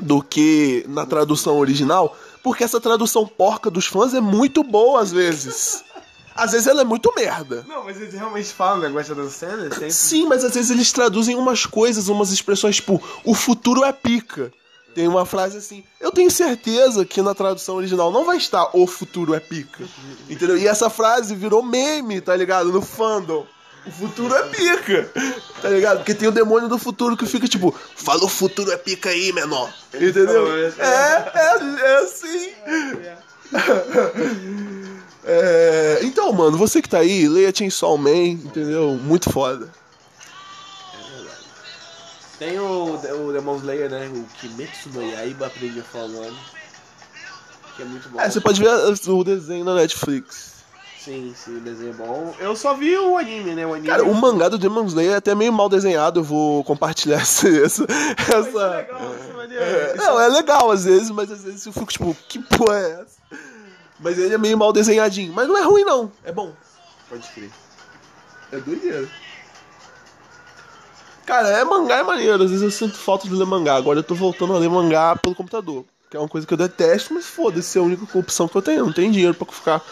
do 0.00 0.22
que 0.22 0.86
na 0.88 1.04
tradução 1.04 1.58
original? 1.58 2.16
Porque 2.42 2.64
essa 2.64 2.80
tradução 2.80 3.26
porca 3.26 3.70
dos 3.70 3.86
fãs 3.86 4.14
é 4.14 4.20
muito 4.20 4.62
boa 4.62 5.02
às 5.02 5.12
vezes. 5.12 5.84
Às 6.34 6.52
vezes 6.52 6.66
ela 6.66 6.80
é 6.80 6.84
muito 6.84 7.12
merda. 7.14 7.66
Não, 7.68 7.84
mas 7.84 8.00
eles 8.00 8.14
realmente 8.14 8.52
falam 8.54 8.78
o 8.78 8.82
negócio 8.82 9.14
da 9.14 9.28
cena? 9.28 9.64
Sempre... 9.70 9.90
Sim, 9.90 10.26
mas 10.26 10.44
às 10.44 10.54
vezes 10.54 10.70
eles 10.70 10.92
traduzem 10.92 11.34
umas 11.34 11.66
coisas, 11.66 12.08
umas 12.08 12.30
expressões 12.30 12.76
tipo, 12.76 13.02
o 13.24 13.34
futuro 13.34 13.84
é 13.84 13.92
pica. 13.92 14.50
Tem 14.98 15.06
uma 15.06 15.24
frase 15.24 15.58
assim, 15.58 15.84
eu 16.00 16.10
tenho 16.10 16.28
certeza 16.28 17.04
que 17.04 17.22
na 17.22 17.32
tradução 17.32 17.76
original 17.76 18.10
não 18.10 18.24
vai 18.24 18.36
estar 18.36 18.68
o 18.72 18.84
futuro 18.84 19.32
é 19.32 19.38
pica. 19.38 19.84
Entendeu? 20.28 20.58
E 20.58 20.66
essa 20.66 20.90
frase 20.90 21.36
virou 21.36 21.62
meme, 21.62 22.20
tá 22.20 22.34
ligado? 22.34 22.72
No 22.72 22.82
fandom. 22.82 23.46
O 23.86 23.92
futuro 23.92 24.34
é 24.34 24.42
pica. 24.48 25.08
Tá 25.62 25.68
ligado? 25.68 25.98
Porque 25.98 26.16
tem 26.16 26.28
o 26.28 26.32
demônio 26.32 26.68
do 26.68 26.78
futuro 26.78 27.16
que 27.16 27.26
fica 27.26 27.46
tipo, 27.46 27.72
fala 27.94 28.24
o 28.24 28.28
futuro 28.28 28.72
é 28.72 28.76
pica 28.76 29.10
aí, 29.10 29.32
menor. 29.32 29.72
Entendeu? 29.94 30.48
É, 30.52 30.72
é, 30.80 31.60
é 31.80 31.98
assim. 31.98 32.50
É, 35.30 35.98
então, 36.04 36.32
mano, 36.32 36.56
você 36.56 36.80
que 36.80 36.88
tá 36.88 37.00
aí, 37.00 37.28
leia 37.28 37.54
Chainsaw 37.54 37.98
Man, 37.98 38.28
entendeu? 38.28 38.98
Muito 39.02 39.30
foda. 39.30 39.70
Tem 42.38 42.58
o, 42.58 42.94
o 42.94 43.32
Demon 43.32 43.56
Slayer, 43.56 43.90
né? 43.90 44.08
O 44.14 44.24
Kimetsu 44.38 44.90
no 44.90 45.02
Yaiba, 45.02 45.46
aprendi 45.46 45.80
a 45.80 45.82
falar 45.82 46.04
o 46.04 46.08
nome. 46.08 46.38
Que 47.76 47.82
é 47.82 47.84
muito 47.84 48.08
bom. 48.08 48.20
É, 48.20 48.30
você 48.30 48.40
pode 48.40 48.62
ver 48.62 48.70
o 49.08 49.24
desenho 49.24 49.64
na 49.64 49.74
Netflix. 49.74 50.58
Sim, 50.98 51.32
sim, 51.34 51.56
o 51.56 51.60
desenho 51.60 51.90
é 51.90 51.94
bom. 51.94 52.34
Eu 52.38 52.54
só 52.54 52.74
vi 52.74 52.96
o 52.96 53.16
anime, 53.16 53.54
né? 53.54 53.66
O 53.66 53.72
anime. 53.72 53.88
Cara, 53.88 54.04
o 54.04 54.14
mangá 54.14 54.48
do 54.48 54.58
Demon 54.58 54.84
Slayer 54.84 55.12
é 55.12 55.16
até 55.16 55.34
meio 55.34 55.52
mal 55.52 55.68
desenhado, 55.68 56.20
eu 56.20 56.24
vou 56.24 56.62
compartilhar 56.64 57.16
essa. 57.22 57.48
essa, 57.48 57.84
Isso 57.84 58.60
é 58.60 58.76
legal, 58.76 59.14
isso 59.14 59.30
é 59.30 59.32
maneiro. 59.32 59.64
É, 59.64 59.94
não, 59.96 60.20
é 60.20 60.28
legal 60.28 60.70
às 60.70 60.84
vezes, 60.84 61.10
mas 61.10 61.30
às 61.30 61.42
vezes 61.42 61.64
eu 61.66 61.72
fico 61.72 61.86
tipo, 61.86 62.16
que 62.28 62.38
porra 62.38 62.78
é 62.78 63.00
essa? 63.00 63.18
Mas 64.00 64.18
ele 64.18 64.34
é 64.34 64.38
meio 64.38 64.56
mal 64.56 64.72
desenhadinho. 64.72 65.32
Mas 65.32 65.48
não 65.48 65.56
é 65.56 65.62
ruim, 65.62 65.82
não. 65.82 66.12
É 66.24 66.30
bom. 66.30 66.52
Pode 67.08 67.26
crer. 67.28 67.50
É 68.52 68.58
doideira. 68.58 69.08
Cara, 71.28 71.50
é 71.50 71.62
mangá 71.62 71.96
é 71.96 72.02
maneiro. 72.02 72.42
Às 72.42 72.50
vezes 72.50 72.62
eu 72.62 72.70
sinto 72.70 72.96
falta 72.96 73.28
de 73.28 73.34
ler 73.34 73.44
mangá. 73.44 73.74
Agora 73.74 73.98
eu 73.98 74.02
tô 74.02 74.14
voltando 74.14 74.54
a 74.54 74.58
ler 74.58 74.70
mangá 74.70 75.14
pelo 75.14 75.34
computador. 75.34 75.84
Que 76.10 76.16
é 76.16 76.20
uma 76.20 76.28
coisa 76.28 76.46
que 76.46 76.54
eu 76.54 76.56
detesto, 76.56 77.12
mas 77.12 77.26
foda-se, 77.26 77.76
é 77.76 77.82
a 77.82 77.84
única 77.84 78.18
opção 78.18 78.48
que 78.48 78.56
eu 78.56 78.62
tenho. 78.62 78.78
Eu 78.78 78.86
não 78.86 78.94
tenho 78.94 79.12
dinheiro 79.12 79.34
pra 79.34 79.46
ficar 79.46 79.84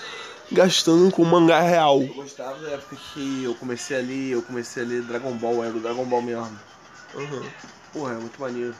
gastando 0.50 1.10
com 1.10 1.22
mangá 1.26 1.60
real. 1.60 2.00
Eu 2.00 2.14
gostava 2.14 2.58
da 2.60 2.70
época 2.70 2.96
que 3.12 3.44
eu 3.44 3.54
comecei 3.54 3.98
a 3.98 4.00
ler, 4.00 4.30
eu 4.30 4.40
comecei 4.40 4.82
a 4.82 4.86
ler 4.86 5.02
Dragon 5.02 5.32
Ball, 5.32 5.62
era 5.62 5.76
o 5.76 5.80
Dragon 5.80 6.06
Ball 6.06 6.22
mesmo. 6.22 6.58
Uhum. 7.14 7.42
Porra, 7.92 8.12
é 8.14 8.16
muito 8.16 8.40
maneiro. 8.40 8.74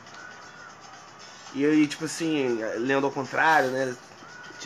E 1.55 1.67
aí, 1.67 1.87
tipo 1.87 2.07
assim, 2.07 2.59
lendo 2.79 3.05
ao 3.05 3.13
contrário, 3.13 3.71
né? 3.71 3.95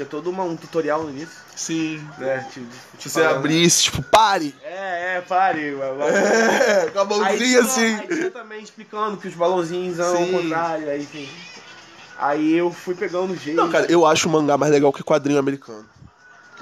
Tinha 0.01 0.09
todo 0.09 0.31
uma, 0.31 0.45
um 0.45 0.57
tutorial 0.57 1.03
no 1.03 1.11
início, 1.11 1.37
Sim. 1.55 2.03
né? 2.17 2.47
Te, 2.51 2.61
te 2.97 3.03
Se 3.03 3.11
você 3.11 3.21
falando- 3.23 3.37
abrisse, 3.37 3.83
tipo, 3.83 4.03
pare! 4.05 4.55
É, 4.63 5.17
é, 5.17 5.21
pare. 5.21 5.75
É, 5.75 6.91
com 6.91 6.99
a 6.99 7.03
Aí 7.03 7.09
mãozinha 7.09 7.37
tinha, 7.37 7.61
assim. 7.61 7.95
aí 7.97 8.07
tinha 8.09 8.31
também 8.31 8.63
explicando 8.63 9.19
que 9.19 9.29
os 9.29 9.35
balãozinhos 9.35 9.99
são 9.99 10.17
ao 10.17 10.27
contrário, 10.27 10.89
aí 10.89 11.03
enfim. 11.03 11.29
Aí 12.19 12.53
eu 12.55 12.73
fui 12.73 12.95
pegando 12.95 13.35
o 13.35 13.37
jeito. 13.37 13.57
Não, 13.59 13.69
cara, 13.71 13.93
eu 13.93 14.07
acho 14.07 14.27
o 14.27 14.33
mangá 14.33 14.57
mais 14.57 14.73
legal 14.73 14.91
que 14.91 15.03
quadrinho 15.03 15.39
americano. 15.39 15.85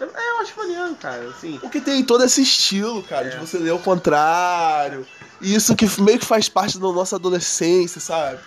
É, 0.01 0.05
eu 0.05 0.41
acho 0.41 0.53
maneiro, 0.57 0.95
cara, 0.97 1.29
assim. 1.29 1.59
Porque 1.61 1.81
tem 1.81 2.03
todo 2.03 2.25
esse 2.25 2.43
estilo, 2.43 3.05
cara, 3.05 3.31
de 3.31 3.37
É. 3.37 3.39
você 3.39 3.57
ler 3.57 3.71
o 3.73 3.79
contrário. 3.79 5.07
E 5.41 5.55
isso 5.55 5.77
que 5.77 5.87
meio 6.01 6.19
que 6.19 6.27
faz 6.27 6.49
parte 6.49 6.77
da 6.77 6.89
nossa 6.91 7.15
adolescência, 7.15 8.01
sabe? 8.01 8.41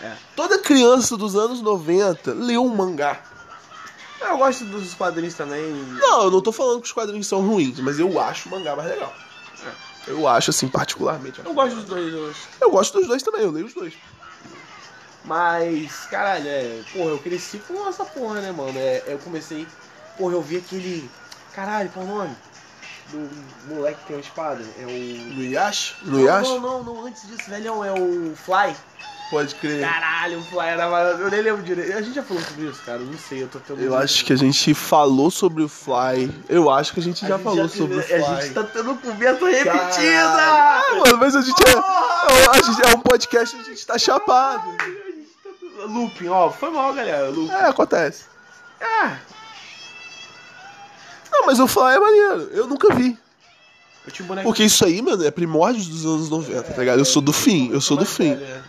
É. 0.00 0.12
Toda 0.36 0.60
criança 0.60 1.16
dos 1.16 1.34
anos 1.34 1.60
90 1.60 2.32
leu 2.34 2.64
um 2.64 2.68
mangá. 2.68 3.20
Eu 4.20 4.38
gosto 4.38 4.64
dos 4.64 4.94
quadrinhos 4.94 5.34
também. 5.34 5.62
Não, 5.72 6.24
eu 6.24 6.30
não 6.30 6.40
tô 6.40 6.50
falando 6.52 6.80
que 6.80 6.86
os 6.86 6.92
quadrinhos 6.92 7.26
são 7.26 7.40
ruins, 7.46 7.78
mas 7.80 7.98
eu 7.98 8.18
acho 8.20 8.48
o 8.48 8.52
mangá 8.52 8.74
mais 8.74 8.88
legal. 8.88 9.14
Eu 10.06 10.26
acho, 10.26 10.50
assim, 10.50 10.68
particularmente. 10.68 11.40
Eu 11.44 11.52
gosto 11.52 11.76
dos 11.76 11.84
dois, 11.84 12.12
eu 12.14 12.30
acho. 12.30 12.40
Eu 12.60 12.70
gosto 12.70 12.98
dos 12.98 13.06
dois 13.08 13.22
também, 13.22 13.42
eu 13.42 13.50
leio 13.50 13.66
os 13.66 13.74
dois. 13.74 13.94
Mas, 15.24 15.92
caralho, 16.10 16.48
é. 16.48 16.82
Porra, 16.92 17.10
eu 17.10 17.18
cresci 17.18 17.58
com 17.58 17.86
essa 17.88 18.04
porra, 18.04 18.40
né, 18.40 18.50
mano? 18.50 18.78
É, 18.78 19.02
eu 19.06 19.18
comecei. 19.18 19.66
Porra, 20.16 20.34
eu 20.34 20.42
vi 20.42 20.56
aquele. 20.56 21.08
Caralho, 21.54 21.90
qual 21.90 22.06
é 22.06 22.08
o 22.08 22.14
nome? 22.14 22.36
Do 23.10 23.74
moleque 23.74 24.00
que 24.00 24.06
tem 24.06 24.16
uma 24.16 24.22
espada. 24.22 24.64
É 24.78 24.84
o. 24.84 25.34
No 25.34 25.44
Yash? 25.44 25.96
No 26.02 26.18
Não, 26.18 26.24
Yash? 26.24 26.48
não, 26.48 26.60
não, 26.60 26.84
não, 26.84 27.06
antes 27.06 27.26
disso, 27.26 27.50
velhão, 27.50 27.84
é 27.84 27.92
o 27.92 28.34
Fly. 28.36 28.74
Pode 29.30 29.54
crer. 29.56 29.80
Caralho, 29.82 30.38
o 30.38 30.42
Fly 30.42 30.66
era 30.68 30.88
maravilhoso. 30.88 31.24
Eu 31.24 31.30
nem 31.30 31.40
lembro 31.42 31.62
direito. 31.62 31.96
A 31.96 32.00
gente 32.00 32.14
já 32.14 32.22
falou 32.22 32.42
sobre 32.42 32.64
isso, 32.66 32.80
cara. 32.84 32.98
Não 32.98 33.18
sei, 33.18 33.42
eu 33.42 33.48
tô 33.48 33.58
tendo. 33.60 33.80
Eu 33.82 33.94
acho 33.94 34.24
que 34.24 34.32
a 34.32 34.36
gente 34.36 34.72
falou 34.72 35.30
sobre 35.30 35.62
o 35.62 35.68
Fly. 35.68 36.30
Eu 36.48 36.70
acho 36.70 36.94
que 36.94 37.00
a 37.00 37.02
gente 37.02 37.24
A 37.24 37.28
já 37.28 37.34
gente 37.36 37.44
falou 37.44 37.68
teve- 37.68 37.76
sobre 37.78 37.96
o 37.98 38.02
Fly. 38.02 38.14
A 38.24 38.40
gente 38.40 38.54
tá 38.54 38.64
tendo 38.64 38.94
conversa 38.96 39.46
repetida! 39.46 40.22
Caralho. 40.22 40.98
Mano, 41.00 41.18
mas 41.18 41.36
a 41.36 41.42
gente 41.42 41.62
é, 41.62 41.70
é- 41.70 42.58
a 42.58 42.62
gente 42.62 42.82
é 42.86 42.96
um 42.96 43.00
podcast 43.00 43.54
a 43.56 43.62
gente 43.62 43.86
tá 43.86 43.98
chapado. 43.98 44.64
Looping, 45.86 46.28
ó, 46.28 46.50
foi 46.50 46.70
mal, 46.70 46.92
galera. 46.94 47.28
Looping. 47.28 47.52
É, 47.54 47.66
acontece. 47.66 48.24
Ah, 48.80 49.18
Não, 51.30 51.46
mas 51.46 51.60
o 51.60 51.66
Fly 51.66 51.94
é 51.94 51.98
maneiro. 51.98 52.50
Eu 52.52 52.66
nunca 52.66 52.94
vi. 52.94 53.16
eu. 54.06 54.42
Porque 54.42 54.64
isso 54.64 54.84
aí, 54.86 55.02
mano, 55.02 55.22
é 55.24 55.30
primórdios 55.30 55.86
dos 55.86 56.06
anos 56.06 56.30
90, 56.30 56.62
tá 56.72 56.78
ligado? 56.80 56.98
Eu 56.98 57.04
sou 57.04 57.20
do 57.20 57.32
fim, 57.32 57.70
eu 57.70 57.80
sou 57.80 57.96
do 57.96 58.06
fim. 58.06 58.32
É, 58.32 58.60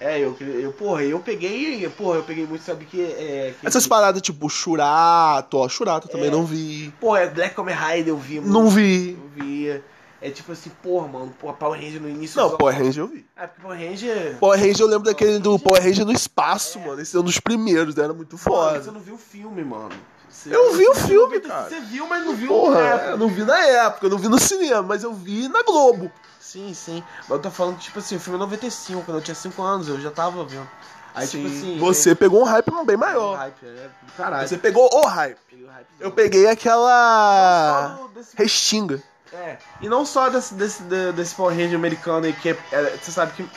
eu, 0.00 0.36
eu, 0.40 0.72
porra, 0.72 1.02
eu 1.04 1.18
peguei, 1.20 1.88
porra, 1.90 2.16
eu 2.18 2.22
peguei 2.22 2.46
muito, 2.46 2.62
sabe 2.62 2.84
que 2.84 3.00
é... 3.02 3.54
que- 3.58 3.66
Essas 3.66 3.86
paradas 3.86 4.20
tipo 4.20 4.48
Churato, 4.50 5.56
ó, 5.58 5.68
Churato 5.68 6.08
também 6.08 6.26
É. 6.28 6.30
não 6.30 6.44
vi. 6.44 6.92
Porra, 7.00 7.20
é 7.20 7.30
Black 7.30 7.54
Kamen 7.54 7.74
Rider 7.74 8.08
eu 8.08 8.18
vi, 8.18 8.40
mano. 8.40 8.52
Não 8.52 8.68
vi. 8.68 9.12
Eu 9.12 9.42
via. 9.44 9.82
É 10.20 10.30
tipo 10.30 10.50
assim, 10.52 10.70
porra, 10.82 11.06
mano, 11.08 11.34
porra, 11.38 11.52
Power 11.54 11.80
Ranger 11.80 12.00
no 12.00 12.08
início... 12.08 12.40
Não, 12.40 12.50
só- 12.50 12.56
Power 12.56 12.74
Ranger 12.76 13.04
eu 13.04 13.06
vi. 13.08 13.24
Ah, 13.36 13.46
porque 13.46 13.62
Power 13.62 13.78
Ranger... 13.78 14.36
Power 14.38 14.58
Ranger 14.58 14.80
eu 14.80 14.86
lembro 14.86 15.04
daquele 15.04 15.38
do 15.38 15.58
Power 15.58 15.82
Ranger 15.82 16.04
no 16.06 16.12
espaço, 16.12 16.78
mano. 16.80 17.00
Esse 17.00 17.16
é 17.16 17.20
um 17.20 17.22
dos 17.22 17.38
primeiros, 17.38 17.96
era 17.96 18.12
muito 18.12 18.36
Porra, 18.38 18.72
você 18.72 18.78
foda. 18.80 18.92
não 18.92 19.00
viu 19.00 19.14
o 19.14 19.18
filme, 19.18 19.62
mano. 19.64 19.90
Você- 20.28 20.54
Eu 20.54 20.74
vi 20.74 20.86
o 20.88 20.94
você 20.94 21.06
filme, 21.06 21.40
cara. 21.40 21.68
Você 21.68 21.80
viu, 21.80 22.06
mas 22.06 22.24
não 22.24 22.34
viu 22.34 22.48
Porra, 22.48 22.74
na 22.74 22.88
época. 22.88 23.10
eu 23.10 23.16
não 23.18 23.28
vi 23.28 23.44
na 23.44 23.58
época, 23.66 24.06
eu 24.06 24.10
não 24.10 24.18
vi 24.18 24.28
no 24.28 24.38
cinema, 24.38 24.82
mas 24.82 25.02
eu 25.04 25.12
vi 25.14 25.48
na 25.48 25.62
Globo. 25.62 26.10
Sim, 26.46 26.72
sim. 26.74 27.02
Mas 27.22 27.30
eu 27.30 27.38
tô 27.40 27.50
falando, 27.50 27.76
tipo 27.78 27.98
assim, 27.98 28.14
o 28.16 28.20
filme 28.20 28.38
é 28.38 28.40
95, 28.40 29.02
quando 29.02 29.18
eu 29.18 29.22
tinha 29.22 29.34
5 29.34 29.60
anos, 29.62 29.88
eu 29.88 30.00
já 30.00 30.12
tava 30.12 30.44
vendo. 30.44 30.68
Aí, 31.12 31.26
Sim, 31.26 31.42
tipo 31.42 31.56
assim... 31.56 31.78
você 31.78 32.14
pegou 32.14 32.42
um 32.42 32.44
hype 32.44 32.70
bem 32.84 32.94
é, 32.94 32.96
maior. 32.96 33.36
hype, 33.36 33.66
é, 33.66 33.88
caralho. 34.16 34.46
Você 34.48 34.56
pegou 34.56 34.88
o 34.92 35.06
hype. 35.06 35.36
Peguei 35.50 35.64
o 35.64 35.68
hype. 35.68 35.86
Eu 35.98 36.10
peguei 36.12 36.46
aquela 36.48 37.98
desse- 38.14 38.36
restinga. 38.36 39.02
É, 39.32 39.58
e 39.80 39.88
não 39.88 40.06
só 40.06 40.28
desse, 40.28 40.54
desse, 40.54 40.82
de- 40.84 41.12
desse 41.12 41.34
Power 41.34 41.54
Ranger 41.56 41.74
americano 41.74 42.26
aí, 42.26 42.32
que 42.32 42.50
é, 42.50 42.58
é- 42.70 42.96
você 43.02 43.10
sabe 43.10 43.32
que 43.32 43.48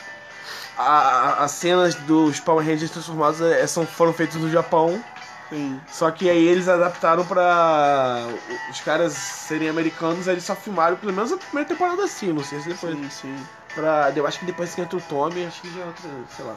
a- 0.76 0.82
a- 0.84 1.44
as 1.44 1.52
cenas 1.52 1.94
dos 1.94 2.40
Power 2.40 2.64
Rangers 2.66 2.90
transformados 2.90 3.40
é, 3.40 3.64
são, 3.66 3.86
foram 3.86 4.12
feitas 4.12 4.36
no 4.36 4.50
Japão, 4.50 5.02
Sim. 5.50 5.80
só 5.90 6.10
que 6.10 6.30
aí 6.30 6.46
eles 6.46 6.68
adaptaram 6.68 7.24
pra 7.26 8.24
os 8.70 8.80
caras 8.80 9.12
serem 9.12 9.68
americanos, 9.68 10.26
aí 10.28 10.34
eles 10.34 10.44
só 10.44 10.54
filmaram 10.54 10.96
pelo 10.96 11.12
menos 11.12 11.32
a 11.32 11.36
primeira 11.36 11.68
temporada 11.68 12.02
assim, 12.04 12.32
não 12.32 12.42
sei 12.44 12.60
se 12.60 12.68
depois. 12.68 12.94
Sim, 12.96 13.10
sim. 13.10 13.36
Pra, 13.74 14.12
eu 14.16 14.26
acho 14.26 14.38
que 14.38 14.46
depois 14.46 14.74
que 14.74 14.80
entra 14.80 14.96
o 14.96 15.00
Tommy, 15.02 15.44
acho 15.44 15.60
que 15.60 15.72
já 15.74 15.80
é 15.82 15.84
outra, 15.86 16.10
sei 16.36 16.44
lá. 16.44 16.56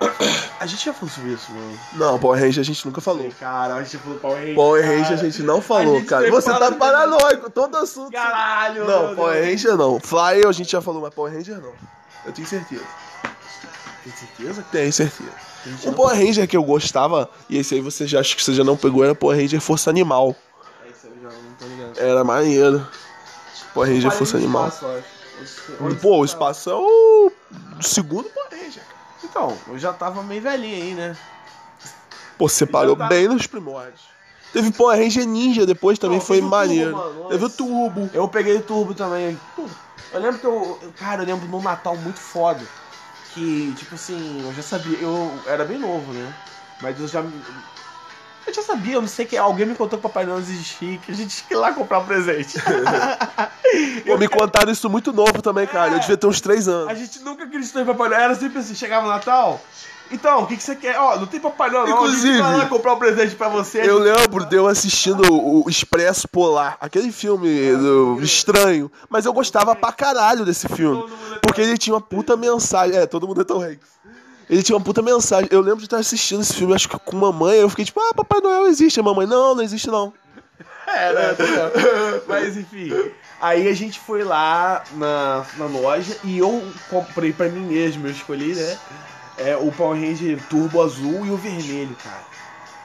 A 0.60 0.66
gente 0.66 0.84
já 0.84 0.92
falou 0.92 1.08
sobre 1.14 1.30
isso, 1.32 1.50
mano. 1.52 1.78
Não, 1.94 2.18
Power 2.18 2.38
Ranger 2.38 2.60
a 2.60 2.64
gente 2.64 2.84
nunca 2.86 3.00
falou. 3.00 3.30
Cara, 3.40 3.74
a 3.76 3.82
gente 3.82 3.96
falou 3.96 4.18
Power 4.18 4.36
Ranger. 4.38 4.54
Power 4.54 4.82
cara. 4.82 4.94
Ranger 4.98 5.12
a 5.12 5.16
gente 5.22 5.42
não 5.42 5.62
falou, 5.62 5.96
gente 5.98 6.06
cara. 6.08 6.30
Você 6.30 6.50
tá 6.50 6.68
de- 6.70 6.76
paranoico, 6.76 7.50
todo 7.50 7.76
assunto. 7.78 8.12
Caralho, 8.12 8.84
Não, 8.84 9.14
Power. 9.16 9.42
Ranger 9.42 9.76
não. 9.76 9.98
Fly 9.98 10.44
a 10.46 10.52
gente 10.52 10.70
já 10.70 10.82
falou, 10.82 11.00
mas 11.00 11.14
Power 11.14 11.32
Ranger 11.32 11.58
não. 11.60 11.72
Eu 12.26 12.32
tenho 12.32 12.46
certeza. 12.46 12.84
Tem 14.04 14.12
certeza? 14.12 14.64
Tenho 14.72 14.92
certeza. 14.92 15.30
Um 15.86 15.92
Power 15.92 16.16
Ranger 16.16 16.48
que 16.48 16.56
eu 16.56 16.62
gostava, 16.64 17.28
e 17.48 17.58
esse 17.58 17.74
aí 17.74 17.80
você 17.80 18.06
já 18.06 18.20
acho 18.20 18.34
que 18.36 18.42
você 18.42 18.54
já 18.54 18.64
não 18.64 18.76
pegou, 18.76 19.04
era 19.04 19.14
Power 19.14 19.36
Ranger 19.38 19.60
Força 19.60 19.90
Animal. 19.90 20.34
É 20.84 20.88
isso 20.90 21.06
aí, 21.06 21.12
já 21.22 21.28
não 21.28 21.52
tô 21.58 21.66
ligado. 21.66 21.98
Era 21.98 22.24
maneiro. 22.24 22.86
Power 23.74 23.88
Ranger 23.92 24.10
Força 24.10 24.36
Animal. 24.38 24.68
espaço, 24.68 24.86
eu. 24.86 25.86
Onde- 25.86 25.96
Pô, 25.96 26.18
o 26.18 26.24
espaço 26.24 26.70
é 26.70 26.74
o 26.74 27.30
segundo 27.80 28.28
Power 28.30 28.48
Ranger. 28.50 28.82
Então, 29.22 29.56
eu 29.68 29.78
já 29.78 29.92
tava 29.92 30.22
meio 30.22 30.40
velhinho 30.42 30.82
aí, 30.82 30.94
né? 30.94 31.16
Pô, 32.38 32.48
você 32.48 32.64
parou 32.64 32.96
tá. 32.96 33.06
bem 33.06 33.28
nos 33.28 33.46
primórdios. 33.46 34.00
Teve 34.52 34.72
Power 34.72 34.98
Ranger 34.98 35.26
Ninja 35.26 35.64
depois 35.66 35.98
também, 35.98 36.18
Não, 36.18 36.24
foi 36.24 36.38
Turbo, 36.38 36.50
maneiro. 36.56 36.96
mano, 36.96 37.28
Teve 37.28 37.44
o. 37.44 37.50
Turbo. 37.50 38.10
Eu 38.14 38.26
peguei 38.28 38.56
o 38.56 38.62
turbo 38.62 38.94
também. 38.94 39.38
Eu 40.12 40.20
lembro 40.20 40.38
que 40.40 40.46
eu. 40.46 40.78
eu- 40.82 40.92
Cara, 40.98 41.22
eu 41.22 41.26
lembro 41.26 41.46
num 41.46 41.62
Natal 41.62 41.96
muito 41.96 42.18
foda. 42.18 42.60
Que, 43.32 43.74
tipo 43.74 43.94
assim, 43.94 44.42
eu 44.42 44.52
já 44.52 44.62
sabia. 44.62 44.98
Eu 44.98 45.42
era 45.46 45.64
bem 45.64 45.78
novo, 45.78 46.12
né? 46.12 46.34
Mas 46.80 46.98
eu 47.00 47.06
já. 47.08 47.22
Eu 48.46 48.54
já 48.54 48.62
sabia, 48.62 48.94
eu 48.94 49.00
não 49.00 49.08
sei 49.08 49.26
que 49.26 49.36
alguém 49.36 49.66
me 49.66 49.74
contou 49.74 49.98
que 49.98 50.02
Papai 50.02 50.24
Noel 50.24 50.38
existia, 50.38 50.98
que 50.98 51.12
a 51.12 51.14
gente 51.14 51.36
tinha 51.36 51.48
que 51.48 51.54
ir 51.54 51.56
lá 51.56 51.72
comprar 51.72 51.98
um 52.00 52.04
presente. 52.06 52.58
Pô, 54.06 54.16
me 54.18 54.28
contaram 54.28 54.72
isso 54.72 54.88
muito 54.88 55.12
novo 55.12 55.40
também, 55.42 55.66
cara. 55.66 55.92
Eu 55.92 56.00
devia 56.00 56.16
ter 56.16 56.26
uns 56.26 56.40
3 56.40 56.66
A 56.66 56.72
anos. 56.72 56.98
gente 56.98 57.20
nunca 57.20 57.44
acreditou 57.44 57.82
em 57.82 57.84
Papai 57.84 58.08
Noel, 58.08 58.20
era 58.20 58.34
sempre 58.34 58.58
assim, 58.58 58.74
chegava 58.74 59.06
no 59.06 59.12
Natal. 59.12 59.60
Então, 60.12 60.42
o 60.42 60.46
que, 60.46 60.56
que 60.56 60.62
você 60.62 60.74
quer? 60.74 60.98
Ó, 60.98 61.16
não 61.20 61.26
tem 61.26 61.38
Papai 61.38 61.70
Noel, 61.70 61.86
não. 61.86 61.98
A 62.02 62.06
gente 62.08 62.16
Inclusive, 62.16 62.42
vai 62.42 62.56
lá 62.56 62.66
comprar 62.66 62.94
um 62.94 62.98
presente 62.98 63.36
pra 63.36 63.48
você. 63.48 63.88
Eu 63.88 63.98
lembro 63.98 64.44
de 64.44 64.56
eu 64.56 64.66
assistindo 64.66 65.22
o 65.32 65.70
Expresso 65.70 66.26
Polar, 66.26 66.76
aquele 66.80 67.12
filme 67.12 67.72
do 67.76 68.20
estranho, 68.20 68.90
mas 69.08 69.24
eu 69.26 69.32
gostava 69.32 69.76
pra 69.76 69.92
caralho 69.92 70.44
desse 70.44 70.66
filme. 70.68 71.04
É 71.36 71.38
Porque 71.38 71.60
ele 71.60 71.78
tinha 71.78 71.94
uma 71.94 72.00
puta 72.00 72.36
mensagem. 72.36 72.96
É, 72.96 73.06
todo 73.06 73.28
mundo 73.28 73.42
é 73.42 73.44
Tom 73.44 73.62
Hanks. 73.62 74.00
Ele 74.50 74.62
tinha 74.64 74.76
uma 74.76 74.84
puta 74.84 75.00
mensagem. 75.00 75.48
Eu 75.52 75.60
lembro 75.60 75.78
de 75.78 75.84
estar 75.84 75.98
assistindo 75.98 76.42
esse 76.42 76.54
filme, 76.54 76.74
acho 76.74 76.88
que 76.88 76.98
com 76.98 77.16
mamãe, 77.16 77.58
eu 77.58 77.68
fiquei 77.70 77.84
tipo, 77.84 78.00
ah, 78.00 78.12
Papai 78.12 78.40
Noel 78.40 78.66
existe. 78.66 78.98
A 78.98 79.02
mamãe, 79.02 79.24
não, 79.26 79.54
não 79.54 79.62
existe 79.62 79.86
não. 79.88 80.12
É, 80.88 81.12
né? 81.12 81.36
Mas 82.26 82.56
enfim. 82.56 82.90
Aí 83.40 83.68
a 83.68 83.74
gente 83.74 84.00
foi 84.00 84.24
lá 84.24 84.82
na, 84.96 85.46
na 85.56 85.66
loja 85.66 86.16
e 86.24 86.36
eu 86.36 86.62
comprei 86.90 87.32
pra 87.32 87.48
mim 87.48 87.60
mesmo, 87.60 88.06
eu 88.06 88.10
escolhi, 88.10 88.54
né? 88.54 88.76
É, 89.38 89.56
o 89.56 89.70
Power 89.72 89.98
Ranger 89.98 90.38
Turbo 90.50 90.82
Azul 90.82 91.24
e 91.24 91.30
o 91.30 91.36
vermelho, 91.36 91.96
cara. 92.02 92.28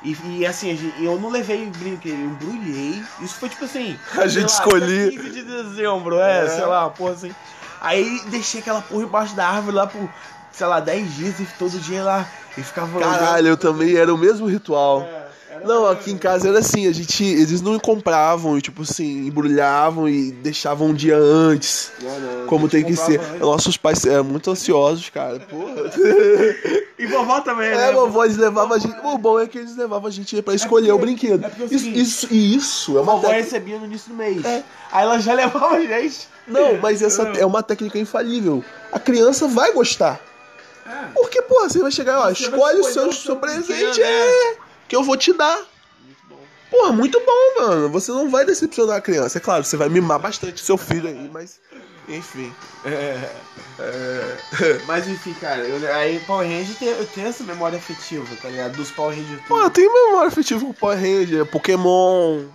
E, 0.04 0.16
e, 0.38 0.46
assim, 0.46 0.72
a 0.72 0.76
gente- 0.76 1.04
eu 1.04 1.20
não 1.20 1.30
levei 1.30 1.66
brinquedo, 1.66 2.14
eu 2.14 2.26
embrulhei. 2.28 3.04
Isso 3.22 3.36
foi 3.40 3.50
tipo 3.50 3.66
assim. 3.66 3.98
A 4.16 4.28
gente 4.28 4.52
lá, 4.52 4.60
escolhia. 4.60 5.10
15 5.10 5.32
de 5.32 5.42
dezembro, 5.44 6.20
é, 6.20 6.46
É. 6.46 6.48
sei 6.48 6.66
lá, 6.66 6.88
porra 6.92 7.14
assim. 7.14 7.34
Aí 7.82 8.22
deixei 8.28 8.62
aquela 8.62 8.82
porra 8.82 9.04
embaixo 9.04 9.36
da 9.36 9.48
árvore 9.48 9.76
lá 9.76 9.88
por, 9.88 10.08
sei 10.56 10.68
lá, 10.68 10.80
10 10.80 11.16
dias 11.16 11.40
e 11.40 11.46
todo 11.60 11.78
dia 11.80 12.04
lá. 12.04 12.28
E 12.58 12.64
ficava 12.64 13.00
Caralho, 13.00 13.48
eu 13.50 13.58
também 13.58 13.96
era 13.96 14.14
o 14.14 14.18
mesmo 14.18 14.46
ritual. 14.48 15.02
É, 15.02 15.26
Não, 15.66 15.88
aqui 15.88 16.12
em 16.12 16.18
casa 16.18 16.48
era 16.50 16.60
assim, 16.60 16.88
a 16.88 16.92
gente. 16.94 17.24
Eles 17.24 17.62
não 17.62 17.78
compravam, 17.80 18.58
e, 18.58 18.62
tipo 18.62 18.82
assim, 18.84 19.28
embrulhavam 19.28 20.08
e 20.08 20.32
deixavam 20.32 20.88
um 20.88 20.94
dia 20.94 21.18
antes. 21.18 21.92
Não, 22.02 22.20
não, 22.20 22.48
Como 22.48 22.68
tem 22.70 22.84
que 22.84 22.96
ser. 22.96 23.20
antes. 23.20 23.40
Nossos 23.40 23.76
pais 23.78 24.06
eram 24.06 24.24
muito 24.26 24.50
ansiosos, 24.52 25.10
cara. 25.10 25.40
Porra. 25.40 25.92
E 26.98 27.06
vovó 27.08 27.42
também, 27.42 27.70
né? 27.72 27.90
É, 27.90 27.92
vovó, 27.92 28.24
eles 28.24 28.38
levavam 28.38 28.74
a 28.78 28.80
gente. 28.80 28.96
O 29.04 29.18
bom 29.18 29.38
é 29.38 29.46
que 29.48 29.58
eles 29.58 29.76
levavam 29.76 30.08
a 30.08 30.12
gente 30.12 30.42
pra 30.42 30.54
escolher 30.56 30.94
o 30.94 30.98
porque- 30.98 31.14
brinquedo. 31.18 31.44
é 31.46 31.50
porque 31.50 31.64
é 31.64 31.66
o 31.66 31.68
Isso, 31.74 31.80
seguinte, 31.84 32.02
isso, 32.02 32.28
e 32.32 32.56
isso 32.56 32.96
é 32.96 33.00
A 33.00 33.02
uma 33.02 33.12
vovó 33.16 33.28
técnica. 33.28 33.44
recebia 33.44 33.78
no 33.80 33.86
início 33.86 34.10
do 34.10 34.16
mês. 34.16 34.46
É. 34.46 34.64
Aí 34.94 35.04
ela 35.04 35.20
já 35.20 35.34
levava 35.36 35.76
a 35.76 35.82
gente. 35.82 36.30
Não, 36.48 36.78
mas 36.82 37.02
essa 37.02 37.24
é 37.38 37.46
uma 37.46 37.62
técnica 37.62 38.00
infalível. 38.00 38.64
A 38.94 39.00
criança 39.00 39.46
vai 39.46 39.74
gostar. 39.74 40.22
É. 40.86 41.08
Porque, 41.14 41.42
porra, 41.42 41.70
você 41.70 41.80
vai 41.80 41.92
chegar, 41.92 42.20
ó, 42.20 42.30
Você 42.30 42.44
escolhe 42.44 42.80
o 42.80 42.84
seu, 42.84 43.12
seu 43.12 43.36
presente, 43.38 44.02
é, 44.02 44.58
que 44.88 44.96
eu 44.96 45.04
vou 45.04 45.18
te 45.18 45.34
dar. 45.34 45.58
Muito 46.04 46.26
bom. 46.30 46.40
Porra, 46.70 46.92
muito 46.92 47.20
bom, 47.20 47.62
mano. 47.62 47.90
Você 47.90 48.12
não 48.12 48.30
vai 48.30 48.46
decepcionar 48.46 48.98
a 48.98 49.02
criança. 49.02 49.40
É 49.40 49.42
claro, 49.42 49.64
você 49.64 49.76
vai 49.76 49.90
mimar 49.90 50.20
bastante 50.20 50.62
seu 50.62 50.78
filho 50.78 51.10
aí, 51.10 51.30
mas. 51.34 51.60
Enfim. 52.08 52.54
É. 52.86 53.30
Mas 54.86 55.08
enfim, 55.08 55.34
cara, 55.34 55.64
eu, 55.64 55.94
aí 55.94 56.20
Power 56.22 56.48
Ranger 56.48 56.76
tem, 56.78 56.88
eu 56.88 57.06
tenho 57.08 57.28
essa 57.28 57.44
memória 57.44 57.78
afetiva, 57.78 58.26
tá 58.42 58.48
ligado? 58.48 58.78
Dos 58.78 58.92
Power 58.92 59.18
Ranger 59.18 59.40
Pô, 59.48 59.62
eu 59.62 59.70
tenho 59.70 59.92
memória 59.92 60.28
afetiva 60.28 60.64
com 60.64 60.72
Power 60.72 60.98
Ranger, 60.98 61.46
Pokémon. 61.48 62.46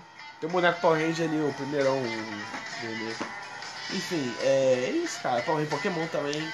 Tem 0.41 0.49
o 0.49 0.53
boneco 0.53 0.81
Power 0.81 1.01
Ranger 1.01 1.29
ali, 1.29 1.41
o 1.41 1.53
primeirão. 1.53 1.99
o. 1.99 3.95
Enfim, 3.95 4.33
é, 4.41 4.85
é 4.87 4.91
isso, 4.91 5.21
cara. 5.21 5.43
Power 5.43 5.59
Ranger 5.63 5.77
Pokémon 5.77 6.07
também. 6.07 6.49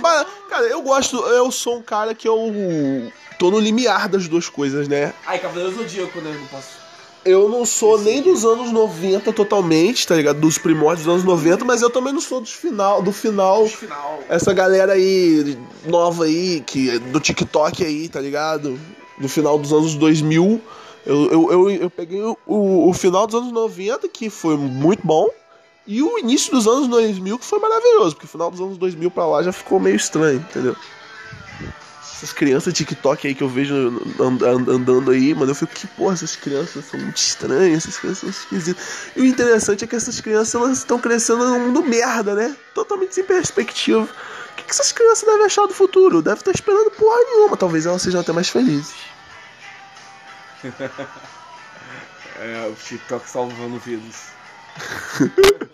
Mas, 0.00 0.26
cara, 0.48 0.66
eu 0.66 0.82
gosto. 0.82 1.16
Eu 1.16 1.50
sou 1.50 1.78
um 1.78 1.82
cara 1.82 2.14
que 2.14 2.28
eu. 2.28 2.52
tô 3.38 3.50
no 3.50 3.58
limiar 3.58 4.08
das 4.08 4.28
duas 4.28 4.48
coisas, 4.48 4.88
né? 4.88 5.14
Ai, 5.26 5.38
Cavaleiro 5.38 5.72
Zodíaco, 5.72 6.20
né? 6.20 6.36
Não 6.38 6.46
posso. 6.46 6.80
Eu 7.22 7.50
não 7.50 7.66
sou 7.66 8.00
nem 8.00 8.22
dos 8.22 8.46
anos 8.46 8.72
90 8.72 9.30
totalmente, 9.32 10.06
tá 10.06 10.14
ligado? 10.14 10.40
Dos 10.40 10.56
primórdios 10.56 11.04
dos 11.04 11.14
anos 11.14 11.24
90, 11.24 11.66
mas 11.66 11.82
eu 11.82 11.90
também 11.90 12.14
não 12.14 12.20
sou 12.20 12.40
dos 12.40 12.52
final, 12.52 13.02
do 13.02 13.12
final. 13.12 13.66
Final. 13.66 14.20
Essa 14.26 14.54
galera 14.54 14.94
aí, 14.94 15.58
nova 15.84 16.24
aí, 16.24 16.62
que 16.66 16.98
do 16.98 17.20
TikTok 17.20 17.84
aí, 17.84 18.08
tá 18.08 18.20
ligado? 18.20 18.80
Do 19.18 19.28
final 19.28 19.58
dos 19.58 19.70
anos 19.70 19.94
2000. 19.96 20.62
Eu, 21.04 21.30
eu, 21.30 21.52
eu, 21.52 21.70
eu 21.70 21.90
peguei 21.90 22.22
o, 22.22 22.36
o 22.46 22.92
final 22.94 23.26
dos 23.26 23.36
anos 23.36 23.52
90, 23.52 24.08
que 24.08 24.30
foi 24.30 24.56
muito 24.56 25.06
bom. 25.06 25.28
E 25.92 26.00
o 26.04 26.18
início 26.20 26.52
dos 26.52 26.68
anos 26.68 26.86
2000, 26.86 27.36
que 27.36 27.44
foi 27.44 27.58
maravilhoso. 27.58 28.14
Porque 28.14 28.26
o 28.26 28.28
final 28.28 28.48
dos 28.48 28.60
anos 28.60 28.78
2000 28.78 29.10
pra 29.10 29.26
lá 29.26 29.42
já 29.42 29.50
ficou 29.52 29.80
meio 29.80 29.96
estranho, 29.96 30.36
entendeu? 30.38 30.76
Essas 32.00 32.32
crianças 32.32 32.72
TikTok 32.74 33.26
aí 33.26 33.34
que 33.34 33.42
eu 33.42 33.48
vejo 33.48 33.74
and- 34.20 34.44
and- 34.46 34.70
andando 34.70 35.10
aí, 35.10 35.34
mano, 35.34 35.50
eu 35.50 35.54
fico 35.54 35.72
que, 35.74 35.88
porra, 35.88 36.12
essas 36.14 36.36
crianças 36.36 36.84
são 36.84 37.00
muito 37.00 37.16
estranhas, 37.16 37.78
essas 37.78 37.98
crianças 37.98 38.20
são 38.20 38.28
esquisitas. 38.30 38.86
E 39.16 39.20
o 39.22 39.24
interessante 39.24 39.82
é 39.82 39.86
que 39.88 39.96
essas 39.96 40.20
crianças 40.20 40.54
elas 40.54 40.78
estão 40.78 40.98
crescendo 41.00 41.44
num 41.48 41.58
mundo 41.66 41.82
merda, 41.82 42.34
né? 42.36 42.54
Totalmente 42.72 43.12
sem 43.14 43.24
perspectiva. 43.24 44.02
O 44.04 44.54
que, 44.54 44.64
essas 44.70 44.92
crianças 44.92 45.24
devem 45.26 45.46
achar 45.46 45.66
do 45.66 45.74
futuro? 45.74 46.22
Devem 46.22 46.38
estar 46.38 46.52
esperando 46.52 46.90
porra 46.92 47.18
nenhuma. 47.24 47.56
Talvez 47.56 47.84
elas 47.84 48.02
sejam 48.02 48.20
até 48.20 48.32
mais 48.32 48.48
felizes. 48.48 48.92
É, 52.42 52.66
o 52.68 52.74
TikTok 52.74 53.28
salvando 53.28 53.78
vidas. 53.80 54.28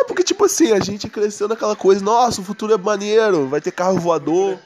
É 0.00 0.04
porque, 0.04 0.22
tipo 0.22 0.44
assim, 0.44 0.70
a 0.72 0.78
gente 0.78 1.08
cresceu 1.08 1.48
naquela 1.48 1.74
coisa, 1.74 2.04
nossa, 2.04 2.40
o 2.40 2.44
futuro 2.44 2.72
é 2.72 2.78
maneiro, 2.78 3.48
vai 3.48 3.60
ter 3.60 3.72
carro 3.72 3.98
voador, 3.98 4.56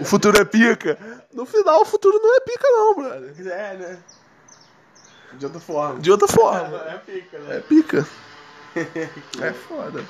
o 0.00 0.04
futuro 0.04 0.36
é 0.36 0.44
pica. 0.44 0.98
No 1.32 1.46
final, 1.46 1.82
o 1.82 1.84
futuro 1.84 2.18
não 2.20 2.36
é 2.36 2.40
pica, 2.40 2.66
não, 2.68 2.94
brother. 2.96 3.34
É, 3.52 3.76
né? 3.76 3.98
De 5.34 5.46
outra 5.46 5.60
forma. 5.60 6.00
De 6.00 6.10
outra 6.10 6.26
forma. 6.26 6.76
É 6.88 6.98
pica, 6.98 7.38
né? 7.38 7.56
É 7.56 7.60
pica. 7.60 8.06
É 9.40 9.52
foda. 9.52 10.04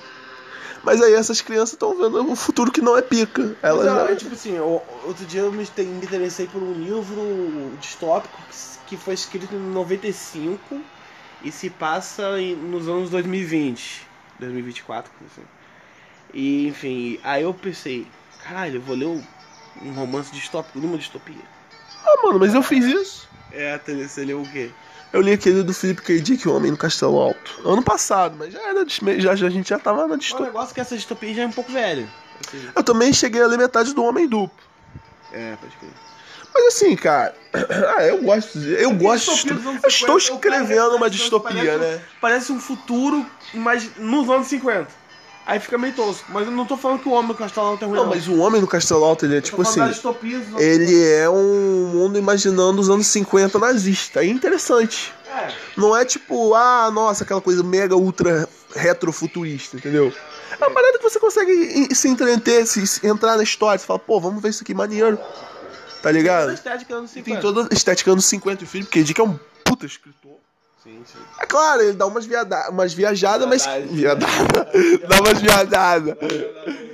Mas 0.83 1.03
aí 1.03 1.13
essas 1.13 1.43
crianças 1.43 1.75
estão 1.75 1.95
vendo 1.99 2.31
o 2.33 2.35
futuro 2.37 2.73
que 2.73 2.81
não 2.81 2.97
é 2.97 3.03
pica. 3.03 3.55
Elas 3.63 3.85
Não, 3.85 4.07
já- 4.07 4.13
é 4.13 4.17
tipo 4.17 4.35
assim, 4.35 4.59
o- 4.59 4.83
outro 5.07 5.27
dia 5.27 5.43
eu 5.43 5.53
me 5.53 5.67
te- 5.67 5.83
me 5.83 6.05
interessei 6.05 6.47
por 6.47 6.63
um 6.63 6.73
livro 6.73 7.73
distópico 7.81 8.39
que 8.87 8.97
foi 8.97 9.13
escrito 9.13 9.55
em 9.55 9.59
95 9.59 10.81
e 11.45 11.53
se 11.53 11.71
passa 11.71 12.41
em- 12.41 12.57
nos 12.57 12.89
anos 12.89 13.11
2020, 13.11 14.07
2024, 14.41 15.13
assim. 15.31 15.43
E 16.33 16.67
enfim, 16.69 17.21
aí 17.23 17.43
eu 17.43 17.55
pensei, 17.55 18.07
caralho, 18.43 18.77
eu 18.77 18.81
vou 18.81 18.97
ler 18.97 19.07
um, 19.07 19.23
romance 19.93 20.33
distópico 20.33 20.79
numa 20.81 20.99
distopia. 20.99 21.43
Ah, 22.05 22.23
mano, 22.25 22.39
mas 22.41 22.55
eu 22.55 22.63
fiz 22.63 22.85
isso. 22.85 23.29
É, 23.53 23.79
você 23.79 24.25
leu 24.25 24.43
o 24.43 24.49
quê? 24.51 24.71
Eu 25.13 25.21
li 25.21 25.33
aquele 25.33 25.63
do 25.63 25.73
Felipe 25.73 26.03
K. 26.03 26.21
Dick, 26.21 26.49
O 26.49 26.57
Homem 26.57 26.73
no 26.73 26.77
Castelo 26.77 27.17
Alto. 27.21 27.61
Ano 27.65 27.83
passado, 27.85 28.35
mas 28.37 28.53
já 28.53 28.61
era. 28.61 28.85
Já, 29.21 29.37
já, 29.37 29.47
a 29.47 29.51
gente 29.51 29.69
já 29.69 29.79
tava 29.79 30.09
na 30.09 30.15
O 30.15 30.19
distopia. 30.19 30.47
negócio 30.47 30.73
é 30.73 30.75
que 30.75 30.81
essa 30.81 30.97
distopia 30.97 31.33
já 31.33 31.43
é 31.43 31.47
um 31.47 31.53
pouco 31.53 31.71
velha. 31.71 32.09
Assim, 32.45 32.69
Eu 32.75 32.83
também 32.83 33.13
cheguei 33.13 33.41
a 33.41 33.47
ler 33.47 33.57
metade 33.59 33.95
do 33.95 34.03
Homem 34.03 34.27
Duplo. 34.29 34.59
é, 35.33 35.55
pode 35.61 35.77
crer. 35.77 35.91
Mas 36.55 36.67
assim, 36.67 36.95
cara. 36.97 37.35
Ah, 37.97 38.03
eu 38.05 38.23
gosto. 38.23 38.59
de- 38.59 38.75
Eu 38.83 38.91
gosto. 38.93 39.31
de 39.35 39.43
distopia 39.55 39.81
Eu 39.83 39.89
estou 39.89 40.19
50, 40.21 40.35
o 40.35 40.39
cara 40.41 40.57
escrevendo 40.63 40.89
uma 40.91 40.99
parece- 41.01 41.17
distopia, 41.19 41.55
parece- 41.55 41.79
né? 41.79 42.01
Parece 42.21 42.53
um 42.53 42.59
futuro, 42.61 43.25
mas 43.55 43.91
nos 43.97 44.29
anos 44.29 44.47
50. 44.49 44.89
Aí 45.47 45.61
fica 45.61 45.77
meio 45.77 45.93
tosco. 45.95 46.25
Mas 46.31 46.47
eu 46.47 46.53
não 46.53 46.65
tô 46.65 46.75
falando 46.77 47.01
que 47.01 47.09
o 47.09 47.13
homem 47.13 47.29
do 47.29 47.35
castelo 47.35 47.67
não 47.73 47.77
tem 47.77 47.87
ruim, 47.87 47.99
Não, 47.99 48.07
mas 48.07 48.27
o 48.27 48.39
Homem 48.41 48.61
no 48.63 48.67
Castelo 48.67 49.05
Alto, 49.05 49.27
ele 49.27 49.35
é 49.35 49.39
Eu 49.39 49.43
tipo 49.43 49.61
assim. 49.61 49.79
Ele 50.59 51.05
é 51.13 51.29
um 51.29 51.91
mundo 51.93 52.19
imaginando 52.19 52.81
os 52.81 52.89
anos 52.89 53.07
50 53.09 53.59
nazista. 53.59 54.21
É 54.25 54.27
interessante. 54.27 55.13
50. 55.27 55.45
É. 55.47 55.55
Não 55.77 55.95
é 55.97 56.05
tipo, 56.05 56.55
ah, 56.55 56.91
nossa, 56.91 57.25
aquela 57.25 57.41
coisa 57.43 57.63
mega 57.63 57.95
ultra 57.95 58.49
retrofuturista, 58.75 59.77
entendeu? 59.77 60.13
É 60.53 60.65
uma 60.65 60.71
parada 60.71 60.97
que 60.99 61.03
você 61.05 61.19
consegue 61.21 61.95
se 61.95 62.09
entreter, 62.09 62.67
se, 62.67 62.87
se 62.87 63.07
entrar 63.07 63.37
na 63.37 63.43
história. 63.43 63.79
Você 63.79 63.85
fala, 63.87 63.99
pô, 63.99 64.19
vamos 64.21 64.43
ver 64.43 64.49
isso 64.51 64.63
aqui 64.63 64.73
maneiro. 64.73 65.19
Tá 66.05 66.11
Toda 66.11 66.19
a 66.19 66.21
ligado? 66.21 66.53
estética 66.53 66.95
anos 66.95 67.11
E 67.13 67.15
50. 67.15 67.25
tem 67.25 67.41
toda 67.41 67.69
a 67.71 67.75
estética 67.75 68.13
anos 68.13 68.25
50 68.27 68.63
e 68.63 68.67
filho, 68.67 68.85
porque 68.85 69.03
Dick 69.03 69.19
é 69.21 69.25
um 69.25 69.39
puta 69.65 69.87
escritor. 69.87 70.33
Sim, 70.83 71.01
sim. 71.07 71.19
É 71.41 71.47
claro, 71.47 71.81
ele 71.81 71.95
dá 71.95 72.07
umas, 72.07 72.27
viada 72.27 72.69
umas 72.69 72.93
viajadas, 72.93 73.49
mas. 73.49 73.67
Viadada. 73.91 74.27
dá 75.09 75.21
umas 75.21 75.41
viajadas. 75.41 76.15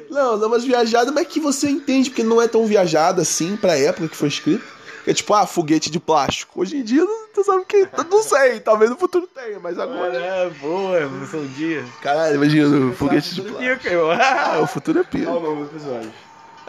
Não, 0.09 0.39
dá 0.39 0.47
umas 0.47 0.65
viajadas, 0.65 1.13
mas 1.13 1.27
que 1.27 1.41
você 1.41 1.69
entende, 1.69 2.09
porque 2.09 2.23
não 2.23 2.41
é 2.41 2.47
tão 2.47 2.65
viajada 2.67 3.23
assim 3.23 3.57
pra 3.57 3.77
época 3.77 4.07
que 4.09 4.17
foi 4.17 4.29
escrito. 4.29 4.65
Que 5.03 5.11
é 5.11 5.15
tipo, 5.15 5.35
ah, 5.35 5.45
foguete 5.47 5.91
de 5.91 5.99
plástico. 5.99 6.61
Hoje 6.61 6.77
em 6.77 6.85
dia, 6.85 7.05
tu 7.35 7.43
sabe 7.43 7.65
que. 7.65 7.89
Não 8.09 8.23
sei, 8.23 8.61
talvez 8.61 8.91
no 8.91 8.97
futuro 8.97 9.27
tenha, 9.35 9.59
mas 9.59 9.77
agora. 9.77 10.15
É, 10.17 10.51
boa, 10.61 11.07
você 11.09 11.37
um 11.37 11.47
dia. 11.49 11.85
Caralho, 12.01 12.37
imagina, 12.37 12.93
foguete 12.93 13.35
de 13.35 13.43
plástico. 13.43 13.77
Pica, 13.77 13.89
eu. 13.89 14.09
Ah, 14.13 14.61
o 14.63 14.67
futuro 14.69 15.01
é 15.01 15.03
Qual 15.03 15.11
pior. 15.11 15.37
o 15.37 15.41
nome 15.41 15.65
do 15.65 15.71
episódio? 15.77 16.13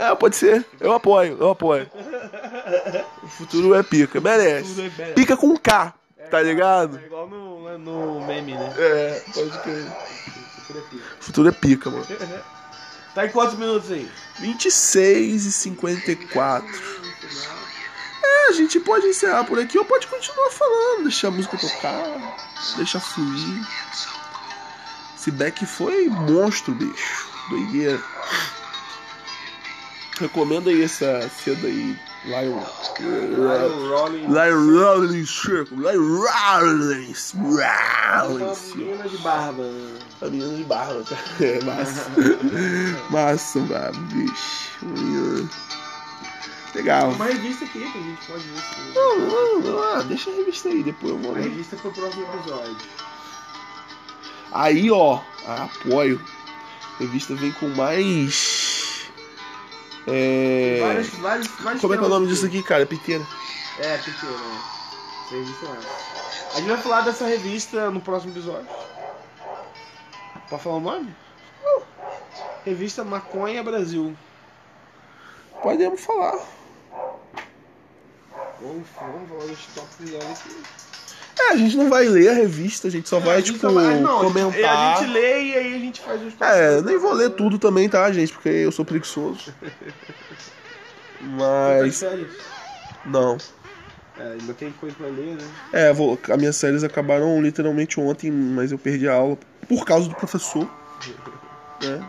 É, 0.01 0.15
pode 0.15 0.35
ser. 0.35 0.65
Eu 0.79 0.93
apoio, 0.93 1.37
eu 1.39 1.51
apoio. 1.51 1.87
O 3.21 3.27
futuro 3.27 3.75
é 3.75 3.83
pica, 3.83 4.19
merece. 4.19 4.91
É. 4.97 5.11
Pica 5.11 5.37
com 5.37 5.55
K, 5.55 5.93
tá 6.31 6.41
ligado? 6.41 6.97
É 6.97 7.05
igual 7.05 7.27
no, 7.27 7.77
no 7.77 8.25
meme, 8.25 8.55
né? 8.55 8.73
É, 8.79 9.23
pode 9.31 9.59
crer. 9.59 9.85
É. 9.85 10.95
O 11.19 11.23
futuro 11.23 11.49
é 11.49 11.51
pica, 11.51 11.91
mano. 11.91 12.05
Tá 13.13 13.25
em 13.25 13.29
quantos 13.29 13.57
minutos 13.57 13.91
aí? 13.91 14.09
26 14.39 15.45
e 15.45 15.51
54. 15.51 16.65
É, 18.23 18.47
a 18.47 18.53
gente 18.53 18.79
pode 18.79 19.05
encerrar 19.05 19.43
por 19.43 19.59
aqui 19.59 19.77
ou 19.77 19.83
pode 19.83 20.07
continuar 20.07 20.49
falando, 20.49 21.03
deixar 21.03 21.27
a 21.27 21.31
música 21.31 21.57
tocar, 21.57 22.05
deixar 22.77 23.01
fluir. 23.01 23.67
Esse 25.13 25.29
Beck 25.29 25.65
foi 25.65 26.07
monstro, 26.07 26.73
bicho. 26.73 27.27
Doideira. 27.49 28.01
Recomendo 30.21 30.69
aí 30.69 30.83
essa 30.83 31.29
seda 31.43 31.67
aí. 31.67 31.97
Lion. 32.25 32.59
Rolling. 33.89 34.27
Lion 34.27 35.25
Circle. 35.25 35.77
Lion 35.77 36.21
Rolling. 36.21 37.13
Uma 37.33 38.21
Rolling. 38.21 38.53
menina 38.75 39.09
de 39.09 39.17
barba. 39.17 39.63
A 40.21 40.25
menina 40.25 40.55
de 40.55 40.63
barba, 40.63 41.03
cara. 41.03 41.21
É 41.41 41.63
massa. 41.63 42.11
massa, 43.09 43.59
barba, 43.61 43.97
bicho. 44.13 44.69
Menina. 44.83 45.49
Legal. 46.75 47.09
Uma 47.11 47.25
revista 47.25 47.65
aqui 47.65 47.79
que 47.79 47.97
a 47.97 48.01
gente 48.01 48.25
pode 48.27 48.43
ver. 48.43 48.59
se- 48.61 48.93
Não, 48.95 49.19
não, 49.19 49.59
não, 49.61 49.83
ah, 49.95 50.03
deixa 50.03 50.29
a 50.29 50.33
revista 50.35 50.69
aí, 50.69 50.83
depois 50.83 51.11
eu 51.13 51.19
vou 51.19 51.35
A 51.35 51.39
revista 51.39 51.75
pro 51.77 51.91
próximo 51.91 52.23
episódio. 52.35 52.77
Aí, 54.53 54.91
ó, 54.91 55.19
apoio. 55.47 56.21
A 56.95 56.99
revista 56.99 57.33
vem 57.35 57.51
com 57.53 57.67
mais. 57.69 58.70
É. 60.07 60.79
Vários, 60.81 61.09
vários, 61.09 61.47
vários 61.47 61.81
Como 61.81 61.93
é 61.93 61.97
que 61.97 62.03
é 62.03 62.07
o 62.07 62.09
nome 62.09 62.27
disso 62.27 62.45
aqui, 62.45 62.63
cara? 62.63 62.83
É 62.83 62.85
pequena. 62.85 63.25
É, 63.79 63.97
pequeno, 63.97 64.37
né? 64.37 64.61
Essa 65.25 65.35
revista. 65.35 65.65
A 66.53 66.55
gente 66.57 66.69
vai 66.69 66.77
falar 66.77 67.01
dessa 67.01 67.25
revista 67.25 67.91
no 67.91 68.01
próximo 68.01 68.33
episódio. 68.33 68.67
Pode 70.49 70.63
falar 70.63 70.75
o 70.75 70.79
nome? 70.81 71.15
Revista 72.65 73.03
Maconha 73.03 73.63
Brasil. 73.63 74.15
Podemos 75.63 76.01
falar. 76.01 76.39
Vamos, 78.61 78.87
vamos 78.99 79.29
falar 79.29 79.45
dos 79.47 80.09
dela 80.11 80.31
aqui. 80.31 80.90
É, 81.39 81.53
a 81.53 81.57
gente 81.57 81.75
não 81.77 81.89
vai 81.89 82.05
ler 82.05 82.29
a 82.29 82.33
revista, 82.33 82.87
a 82.87 82.91
gente 82.91 83.07
só 83.09 83.19
vai, 83.19 83.29
É, 83.29 83.37
A 83.37 83.39
gente 83.39 83.53
tipo, 83.53 83.59
só 83.59 83.71
vai- 83.71 83.99
não, 83.99 84.19
comentar. 84.21 84.97
A 84.97 84.99
gente 85.01 85.11
lê 85.11 85.43
e 85.43 85.55
aí 85.55 85.75
a 85.75 85.79
gente 85.79 86.01
faz 86.01 86.21
os. 86.21 86.33
É, 86.41 86.81
nem 86.81 86.97
vou 86.97 87.13
ler 87.13 87.29
tudo 87.31 87.57
também, 87.57 87.87
tá, 87.89 88.11
gente? 88.11 88.33
Porque 88.33 88.49
eu 88.49 88.71
sou 88.71 88.83
preguiçoso. 88.85 89.53
Mas. 91.21 92.03
Não. 93.05 93.37
É, 94.19 94.33
ainda 94.39 94.53
tem 94.53 94.71
coisa 94.71 94.95
pra 94.95 95.07
ler, 95.07 95.35
né? 95.35 95.47
É, 95.71 95.93
vou, 95.93 96.19
as 96.29 96.37
minhas 96.37 96.55
séries 96.55 96.83
acabaram 96.83 97.41
literalmente 97.41 97.99
ontem, 97.99 98.29
mas 98.31 98.71
eu 98.71 98.77
perdi 98.77 99.07
a 99.07 99.13
aula 99.13 99.37
por 99.67 99.85
causa 99.85 100.07
do 100.09 100.15
professor. 100.15 100.67
Né? 101.83 101.99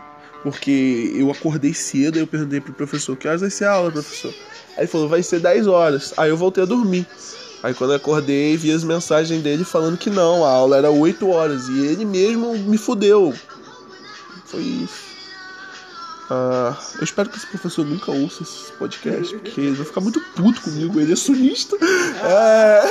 Porque 0.43 1.11
eu 1.15 1.31
acordei 1.31 1.73
cedo 1.73 2.15
e 2.17 2.21
eu 2.21 2.27
perguntei 2.27 2.61
pro 2.61 2.73
professor 2.73 3.17
que 3.17 3.27
horas 3.27 3.41
vai 3.41 3.49
ser 3.49 3.65
a 3.65 3.71
aula, 3.71 3.91
professor? 3.91 4.31
Aí 4.77 4.81
ele 4.83 4.87
falou, 4.87 5.09
vai 5.09 5.23
ser 5.23 5.39
10 5.39 5.65
horas. 5.65 6.13
Aí 6.15 6.29
eu 6.29 6.37
voltei 6.37 6.61
a 6.61 6.67
dormir. 6.67 7.07
Aí 7.63 7.73
quando 7.73 7.91
eu 7.91 7.97
acordei, 7.97 8.57
vi 8.57 8.73
as 8.73 8.83
mensagens 8.83 9.41
dele 9.41 9.63
falando 9.63 9.97
que 9.97 10.09
não, 10.09 10.43
a 10.43 10.51
aula 10.51 10.75
era 10.75 10.91
8 10.91 11.29
horas. 11.29 11.69
E 11.69 11.85
ele 11.85 12.03
mesmo 12.03 12.57
me 12.57 12.77
fudeu. 12.77 13.33
Foi 14.45 14.61
isso. 14.61 15.13
Ah, 16.29 16.77
eu 16.97 17.03
espero 17.05 17.29
que 17.29 17.37
esse 17.37 17.47
professor 17.47 17.85
nunca 17.85 18.11
ouça 18.11 18.43
esse 18.43 18.71
podcast, 18.73 19.33
porque 19.37 19.61
ele 19.61 19.75
vai 19.75 19.85
ficar 19.85 20.01
muito 20.01 20.19
puto 20.35 20.61
comigo. 20.61 20.99
Ele 20.99 21.13
é 21.13 21.15
sunista. 21.15 21.77
É, 22.21 22.81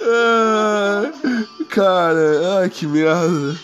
é, 0.00 1.64
cara, 1.68 2.60
ai 2.60 2.70
que 2.70 2.86
merda. 2.86 3.58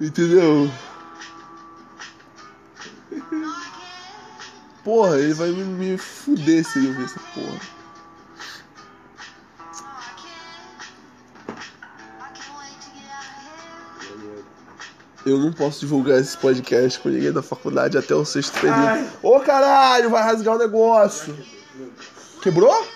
Entendeu? 0.00 0.70
Porra, 4.84 5.18
ele 5.18 5.34
vai 5.34 5.50
me, 5.50 5.64
me 5.64 5.98
fuder 5.98 6.64
se 6.64 6.78
ele 6.78 6.88
ouvir 6.88 7.04
essa 7.04 7.20
porra. 7.34 7.79
Eu 15.24 15.38
não 15.38 15.52
posso 15.52 15.80
divulgar 15.80 16.18
esse 16.18 16.36
podcast 16.36 16.98
com 16.98 17.10
ninguém 17.10 17.30
da 17.30 17.42
faculdade 17.42 17.98
até 17.98 18.14
o 18.14 18.24
sexto 18.24 18.58
período. 18.58 19.10
Ô 19.22 19.38
caralho, 19.40 20.08
vai 20.08 20.22
rasgar 20.22 20.54
o 20.54 20.58
negócio. 20.58 21.36
Quebrou? 22.42 22.86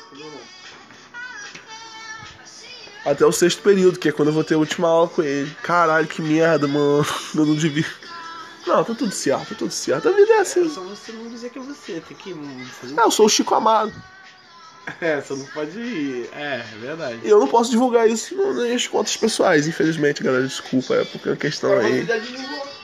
Até 3.05 3.27
o 3.27 3.33
sexto 3.33 3.62
período, 3.62 3.98
que 3.98 4.09
é 4.09 4.12
quando 4.12 4.29
eu 4.29 4.35
vou 4.35 4.42
ter 4.42 4.55
a 4.55 4.59
última 4.59 4.88
aula 4.88 5.09
com 5.09 5.22
ele. 5.22 5.55
Caralho, 5.62 6.07
que 6.07 6.22
merda, 6.22 6.66
mano. 6.66 7.05
Eu 7.37 7.44
não 7.44 7.55
devia. 7.55 7.85
Não, 8.66 8.83
tá 8.83 8.94
tudo 8.94 9.12
certo, 9.12 9.50
tá 9.50 9.55
tudo 9.57 9.70
certo. 9.70 10.09
A 10.09 10.12
vida 10.12 10.33
é 10.33 10.38
assim. 10.38 10.66
Só 10.70 10.81
você 10.81 11.12
não 11.12 11.29
dizer 11.29 11.50
que 11.50 11.59
é 11.59 11.62
você, 11.62 12.00
tem 12.00 12.16
que 12.16 12.35
fazer. 12.81 12.94
Ah, 12.98 13.03
eu 13.03 13.11
sou 13.11 13.27
o 13.27 13.29
Chico 13.29 13.55
Amado. 13.55 13.92
É, 15.01 15.20
você 15.20 15.35
não 15.35 15.47
pode 15.47 15.79
ir. 15.79 16.29
É, 16.35 16.57
é 16.57 16.79
verdade. 16.79 17.20
E 17.25 17.29
eu 17.29 17.40
não 17.40 17.49
posso 17.49 17.70
divulgar 17.70 18.09
isso 18.09 18.37
nas 18.37 18.57
minhas 18.57 18.87
contas 18.87 19.16
pessoais, 19.16 19.66
infelizmente, 19.66 20.23
galera. 20.23 20.47
Desculpa, 20.47 20.94
é 20.94 21.05
porque 21.05 21.29
é 21.29 21.33
uma 21.33 21.37
questão 21.37 21.79
aí. 21.79 22.05
já 22.05 22.18
divulgou. 22.18 22.75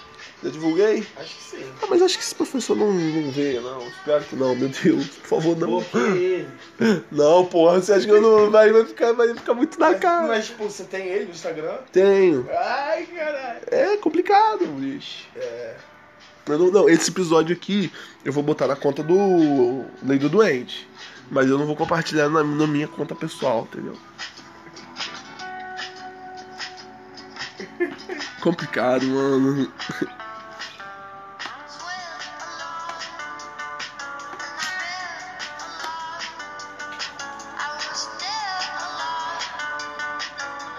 Já 0.43 0.49
divulguei? 0.51 1.07
Acho 1.19 1.37
que 1.37 1.43
sim. 1.43 1.65
Ah, 1.83 1.87
mas 1.91 2.01
acho 2.01 2.17
que 2.17 2.25
esse 2.25 2.35
professor 2.35 2.75
não, 2.75 2.91
não 2.91 3.31
vê, 3.31 3.61
não. 3.61 3.87
Espero 3.87 4.25
que 4.25 4.37
não, 4.37 4.57
meu 4.57 4.69
Deus. 4.71 5.07
Por 5.07 5.27
favor, 5.27 5.57
não. 5.57 5.83
Porque. 5.83 6.47
Não, 7.13 7.45
porra, 7.45 7.79
você 7.79 7.93
acha 7.93 8.07
que 8.07 8.13
eu 8.13 8.23
não. 8.23 8.51
Vai, 8.51 8.73
vai, 8.73 8.87
ficar, 8.87 9.13
vai 9.13 9.35
ficar 9.35 9.53
muito 9.53 9.79
na 9.79 9.95
cara. 9.97 10.29
Mas, 10.29 10.47
tipo, 10.47 10.65
você 10.65 10.85
tem 10.85 11.09
ele 11.09 11.27
no 11.27 11.33
Instagram? 11.33 11.77
Tenho. 11.93 12.49
Ai, 12.51 13.05
caralho. 13.05 13.61
É 13.71 13.97
complicado, 13.99 14.67
bicho. 14.67 15.27
É. 15.37 15.75
Não, 16.49 16.71
não, 16.71 16.89
esse 16.89 17.11
episódio 17.11 17.55
aqui 17.55 17.93
eu 18.25 18.33
vou 18.33 18.43
botar 18.43 18.67
na 18.67 18.75
conta 18.75 19.03
do 19.03 19.85
Lei 20.03 20.19
do 20.19 20.31
Doente. 20.31 20.89
Mas 21.31 21.49
eu 21.49 21.59
não 21.59 21.67
vou 21.67 21.77
compartilhar 21.77 22.29
na, 22.29 22.43
na 22.43 22.67
minha 22.67 22.89
conta 22.89 23.15
pessoal, 23.15 23.69
entendeu? 23.71 23.97
Complicado, 28.41 29.07
mano. 29.07 29.71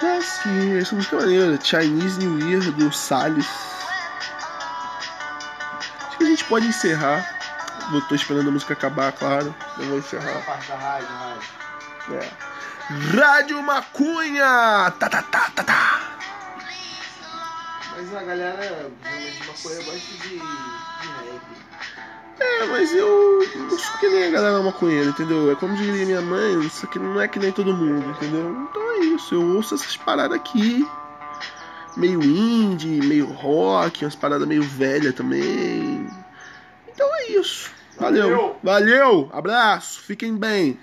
É 0.03 0.79
essa 0.79 0.95
música 0.95 1.15
é 1.15 1.19
maneira. 1.19 1.59
Chinese 1.63 2.19
New 2.19 2.39
Year 2.49 2.71
do 2.71 2.91
Salles. 2.91 3.47
Acho 6.07 6.17
que 6.17 6.23
a 6.23 6.27
gente 6.27 6.43
pode 6.45 6.65
encerrar. 6.65 7.23
Eu 7.93 8.01
tô 8.01 8.15
esperando 8.15 8.49
a 8.49 8.51
música 8.51 8.73
acabar, 8.73 9.11
claro. 9.11 9.53
Eu 9.81 9.87
vou 9.87 9.97
encerrar. 9.97 10.45
parte 10.45 10.67
da 10.67 10.75
rádio, 10.75 11.07
rádio. 11.07 11.49
É. 12.13 12.51
Rádio 13.17 13.63
Macunha! 13.63 14.93
Tá, 14.99 15.09
tá, 15.09 15.23
tá, 15.23 15.49
tá, 15.55 15.63
tá. 15.63 16.17
Mas 17.95 18.15
a 18.15 18.23
galera 18.23 18.61
realmente 18.61 19.41
de 19.41 19.47
maconha 19.47 19.83
gosta 19.83 20.13
de, 20.21 20.29
de 20.29 20.37
reggae. 20.37 21.61
É, 22.39 22.65
mas 22.67 22.93
eu 22.93 23.39
não 23.55 23.77
sou 23.77 23.97
que 23.99 24.07
nem 24.07 24.25
a 24.25 24.31
galera 24.31 24.61
maconheira, 24.61 25.09
entendeu? 25.09 25.51
É 25.51 25.55
como 25.55 25.75
diria 25.75 26.05
minha 26.05 26.21
mãe, 26.21 26.59
isso 26.61 26.85
aqui 26.85 26.99
não 26.99 27.19
é 27.19 27.27
que 27.27 27.39
nem 27.39 27.51
todo 27.51 27.73
mundo, 27.73 28.09
entendeu? 28.11 28.67
Então 28.69 28.91
é 28.91 28.99
isso, 28.99 29.35
eu 29.35 29.55
ouço 29.55 29.75
essas 29.75 29.97
paradas 29.97 30.37
aqui. 30.37 30.87
Meio 31.97 32.21
indie, 32.23 33.01
meio 33.05 33.25
rock, 33.25 34.05
umas 34.05 34.15
paradas 34.15 34.47
meio 34.47 34.63
velha 34.63 35.11
também. 35.11 36.07
Então 36.87 37.07
é 37.15 37.31
isso. 37.31 37.80
Valeu. 38.01 38.29
Valeu. 38.29 38.55
Valeu. 38.63 39.29
Abraço. 39.31 40.01
Fiquem 40.01 40.35
bem. 40.35 40.77